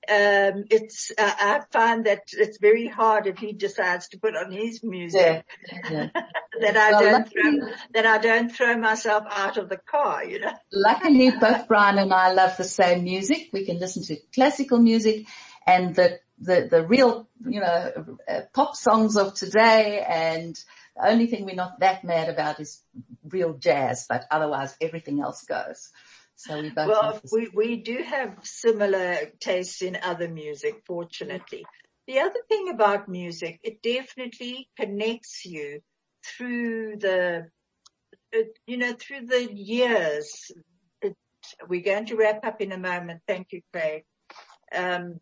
um, 0.08 0.64
it's 0.70 1.12
uh, 1.16 1.32
I 1.38 1.60
find 1.72 2.06
that 2.06 2.22
it's 2.32 2.58
very 2.58 2.86
hard 2.86 3.26
if 3.26 3.38
he 3.38 3.52
decides 3.52 4.08
to 4.08 4.18
put 4.18 4.36
on 4.36 4.50
his 4.50 4.82
music 4.82 5.44
yeah. 5.62 5.88
Yeah. 5.90 6.08
that 6.60 6.76
I 6.76 6.90
well, 6.90 7.00
don't 7.00 7.12
luckily, 7.12 7.60
throw, 7.60 7.68
that 7.94 8.06
I 8.06 8.18
don't 8.18 8.48
throw 8.50 8.76
myself 8.76 9.24
out 9.30 9.56
of 9.56 9.68
the 9.68 9.78
car. 9.78 10.24
You 10.24 10.40
know. 10.40 10.52
luckily, 10.72 11.30
both 11.30 11.68
Brian 11.68 11.98
and 11.98 12.12
I 12.12 12.32
love 12.32 12.56
the 12.56 12.64
same 12.64 13.04
music. 13.04 13.48
We 13.52 13.64
can 13.64 13.78
listen 13.78 14.02
to 14.04 14.16
classical 14.34 14.78
music 14.78 15.26
and 15.66 15.94
the 15.94 16.20
the 16.38 16.68
the 16.70 16.86
real 16.86 17.28
you 17.44 17.60
know 17.60 18.16
uh, 18.28 18.40
pop 18.52 18.76
songs 18.76 19.16
of 19.16 19.34
today 19.34 20.04
and. 20.08 20.58
The 20.98 21.10
only 21.10 21.26
thing 21.26 21.44
we're 21.44 21.54
not 21.54 21.80
that 21.80 22.04
mad 22.04 22.30
about 22.30 22.58
is 22.58 22.80
real 23.22 23.52
jazz, 23.52 24.06
but 24.08 24.24
otherwise 24.30 24.74
everything 24.80 25.20
else 25.20 25.42
goes. 25.42 25.90
So 26.36 26.60
we 26.60 26.70
both 26.70 26.88
well, 26.88 27.20
we, 27.32 27.48
we 27.54 27.76
do 27.76 28.02
have 28.02 28.38
similar 28.42 29.32
tastes 29.40 29.82
in 29.82 29.98
other 30.02 30.28
music, 30.28 30.82
fortunately. 30.86 31.64
The 32.06 32.20
other 32.20 32.40
thing 32.48 32.68
about 32.68 33.08
music, 33.08 33.58
it 33.62 33.82
definitely 33.82 34.68
connects 34.78 35.44
you 35.44 35.80
through 36.24 36.98
the, 36.98 37.46
you 38.66 38.76
know, 38.76 38.92
through 38.92 39.26
the 39.26 39.52
years. 39.52 40.52
It, 41.00 41.16
we're 41.68 41.82
going 41.82 42.06
to 42.06 42.16
wrap 42.16 42.44
up 42.44 42.60
in 42.60 42.70
a 42.72 42.78
moment. 42.78 43.22
Thank 43.26 43.48
you, 43.52 43.62
Craig. 43.72 44.04
Um, 44.74 45.20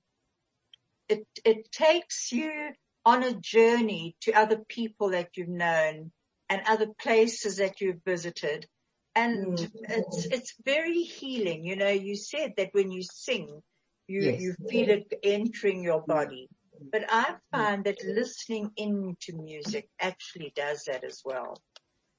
it, 1.09 1.27
it 1.45 1.71
takes 1.71 2.33
you 2.33 2.71
on 3.05 3.23
a 3.23 3.35
journey 3.35 4.17
to 4.23 4.33
other 4.33 4.59
people 4.69 5.11
that 5.11 5.31
you've 5.37 5.49
known 5.49 6.11
and 6.49 6.63
other 6.67 6.89
places 7.01 7.59
that 7.59 7.81
you've 7.81 8.03
visited 8.05 8.67
and 9.15 9.59
mm. 9.59 9.71
it's, 9.89 10.27
it's 10.27 10.55
very 10.65 11.03
healing. 11.03 11.65
You 11.65 11.77
know, 11.77 11.89
you 11.89 12.17
said 12.17 12.55
that 12.57 12.71
when 12.73 12.91
you 12.91 13.03
sing, 13.03 13.63
you, 14.09 14.23
yes. 14.23 14.41
you 14.41 14.55
feel 14.69 14.91
it 14.91 15.13
entering 15.23 15.83
your 15.83 16.03
body. 16.03 16.49
But 16.93 17.05
I 17.09 17.37
find 17.53 17.85
that 17.85 18.05
listening 18.05 18.71
into 18.77 19.33
music 19.33 19.89
actually 20.01 20.53
does 20.55 20.85
that 20.87 21.05
as 21.05 21.23
well. 21.25 21.57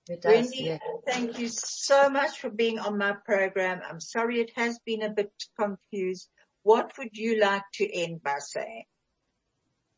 It 0.09 0.21
does, 0.21 0.33
Wendy, 0.33 0.63
yeah. 0.63 0.77
thank 1.07 1.39
you 1.39 1.47
so 1.49 2.09
much 2.09 2.39
for 2.39 2.49
being 2.49 2.79
on 2.79 2.97
my 2.97 3.15
program. 3.25 3.81
I'm 3.87 3.99
sorry 3.99 4.39
it 4.39 4.51
has 4.55 4.79
been 4.85 5.01
a 5.01 5.09
bit 5.09 5.31
confused. 5.59 6.29
What 6.63 6.91
would 6.97 7.17
you 7.17 7.39
like 7.39 7.63
to 7.75 7.93
end 7.93 8.23
by 8.23 8.37
saying? 8.39 8.85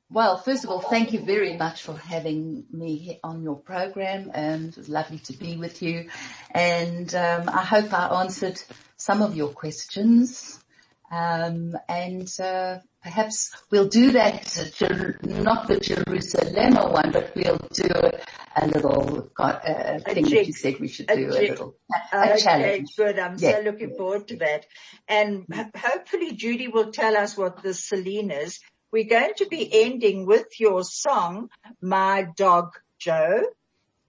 Well, 0.10 0.38
first 0.38 0.64
of 0.64 0.70
all, 0.70 0.80
thank 0.80 1.12
you 1.12 1.20
very 1.20 1.58
much 1.58 1.84
for 1.84 1.94
having 1.94 2.64
me 2.72 3.20
on 3.26 3.44
your 3.44 3.58
program. 3.58 4.32
Um, 4.34 4.66
it 4.68 4.78
was 4.78 4.88
lovely 4.88 5.20
to 5.20 5.34
be 5.34 5.58
with 5.58 5.82
you. 5.82 6.10
And 6.52 7.14
um, 7.14 7.50
I 7.50 7.66
hope 7.66 7.92
I 7.94 8.22
answered 8.22 8.62
some 8.96 9.22
of 9.22 9.36
your 9.36 9.50
questions. 9.50 10.64
Um, 11.12 11.76
and 11.90 12.30
uh, 12.40 12.80
perhaps 13.04 13.52
we'll 13.70 13.90
do 13.90 14.12
that, 14.12 14.44
not 15.24 15.68
the 15.68 15.80
Jerusalem 15.80 16.92
one, 16.94 17.12
but 17.12 17.34
we'll 17.36 17.60
do 17.74 17.90
a, 18.56 18.68
little 18.68 19.30
uh, 19.38 19.60
a 19.64 20.00
thing 20.00 20.24
that 20.24 20.48
you 20.48 20.54
said 20.54 20.80
we 20.80 20.88
should 20.88 21.08
do, 21.08 21.14
a, 21.14 21.38
a 21.38 21.40
little 21.50 21.76
a 22.14 22.32
okay, 22.32 22.42
challenge. 22.42 22.90
Good, 22.96 23.20
I'm 23.20 23.38
so 23.38 23.62
looking 23.64 23.96
forward 23.96 24.30
to 24.30 24.38
that. 24.38 24.66
And 25.08 25.46
hopefully 25.76 26.34
Judy 26.34 26.70
will 26.70 26.92
tell 26.92 27.16
us 27.18 27.38
what 27.38 27.62
the 27.62 27.74
Celine 27.74 28.32
is 28.32 28.60
we're 28.92 29.10
going 29.10 29.34
to 29.38 29.48
be 29.48 29.70
ending 29.84 30.26
with 30.26 30.60
your 30.60 30.84
song, 30.84 31.50
My 31.82 32.28
Dog 32.36 32.72
Joe, 33.00 33.44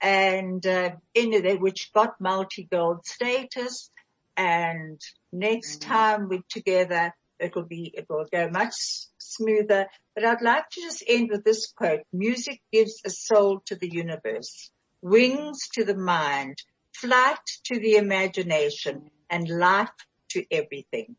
and 0.01 0.64
uh, 0.67 0.91
in 1.14 1.59
which 1.61 1.93
got 1.93 2.21
multi-gold 2.21 3.05
status. 3.05 3.91
And 4.37 5.01
next 5.33 5.81
mm. 5.81 5.87
time 5.88 6.29
we're 6.29 6.43
together, 6.49 7.12
it 7.41 7.55
will 7.55 7.64
be, 7.64 7.93
it 7.93 8.07
will 8.09 8.27
go 8.31 8.49
much 8.51 8.75
smoother. 9.19 9.87
But 10.14 10.25
I'd 10.25 10.43
like 10.43 10.71
to 10.71 10.81
just 10.81 11.03
end 11.07 11.31
with 11.31 11.45
this 11.45 11.73
quote. 11.73 12.03
Music 12.12 12.61
gives 12.73 13.01
a 13.05 13.11
soul 13.11 13.62
to 13.67 13.77
the 13.77 13.91
universe, 13.91 14.71
wings 15.03 15.59
to 15.75 15.85
the 15.85 15.97
mind, 15.97 16.57
flight 16.95 17.38
to 17.64 17.79
the 17.79 17.97
imagination, 17.97 19.11
and 19.29 19.49
life 19.49 19.91
to 20.31 20.45
everything. 20.51 21.17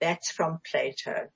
That's 0.00 0.30
from 0.30 0.60
Plato. 0.70 1.28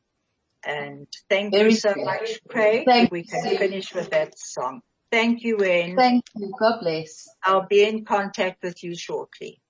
And 0.67 1.07
thank 1.31 1.55
Very 1.55 1.71
you 1.71 1.77
so 1.77 1.95
good. 1.95 2.05
much, 2.05 2.41
Craig. 2.49 2.85
Thank 2.87 3.13
we 3.13 3.23
can 3.23 3.53
you. 3.53 3.57
finish 3.57 3.95
with 3.95 4.11
that 4.11 4.37
song. 4.37 4.81
Thank 5.13 5.43
you, 5.45 5.57
Wayne. 5.59 5.95
Thank 5.97 6.25
you. 6.35 6.53
God 6.59 6.81
bless. 6.81 7.29
I'll 7.45 7.67
be 7.67 7.85
in 7.85 8.05
contact 8.05 8.63
with 8.65 8.83
you 8.83 8.97
shortly. 8.97 9.61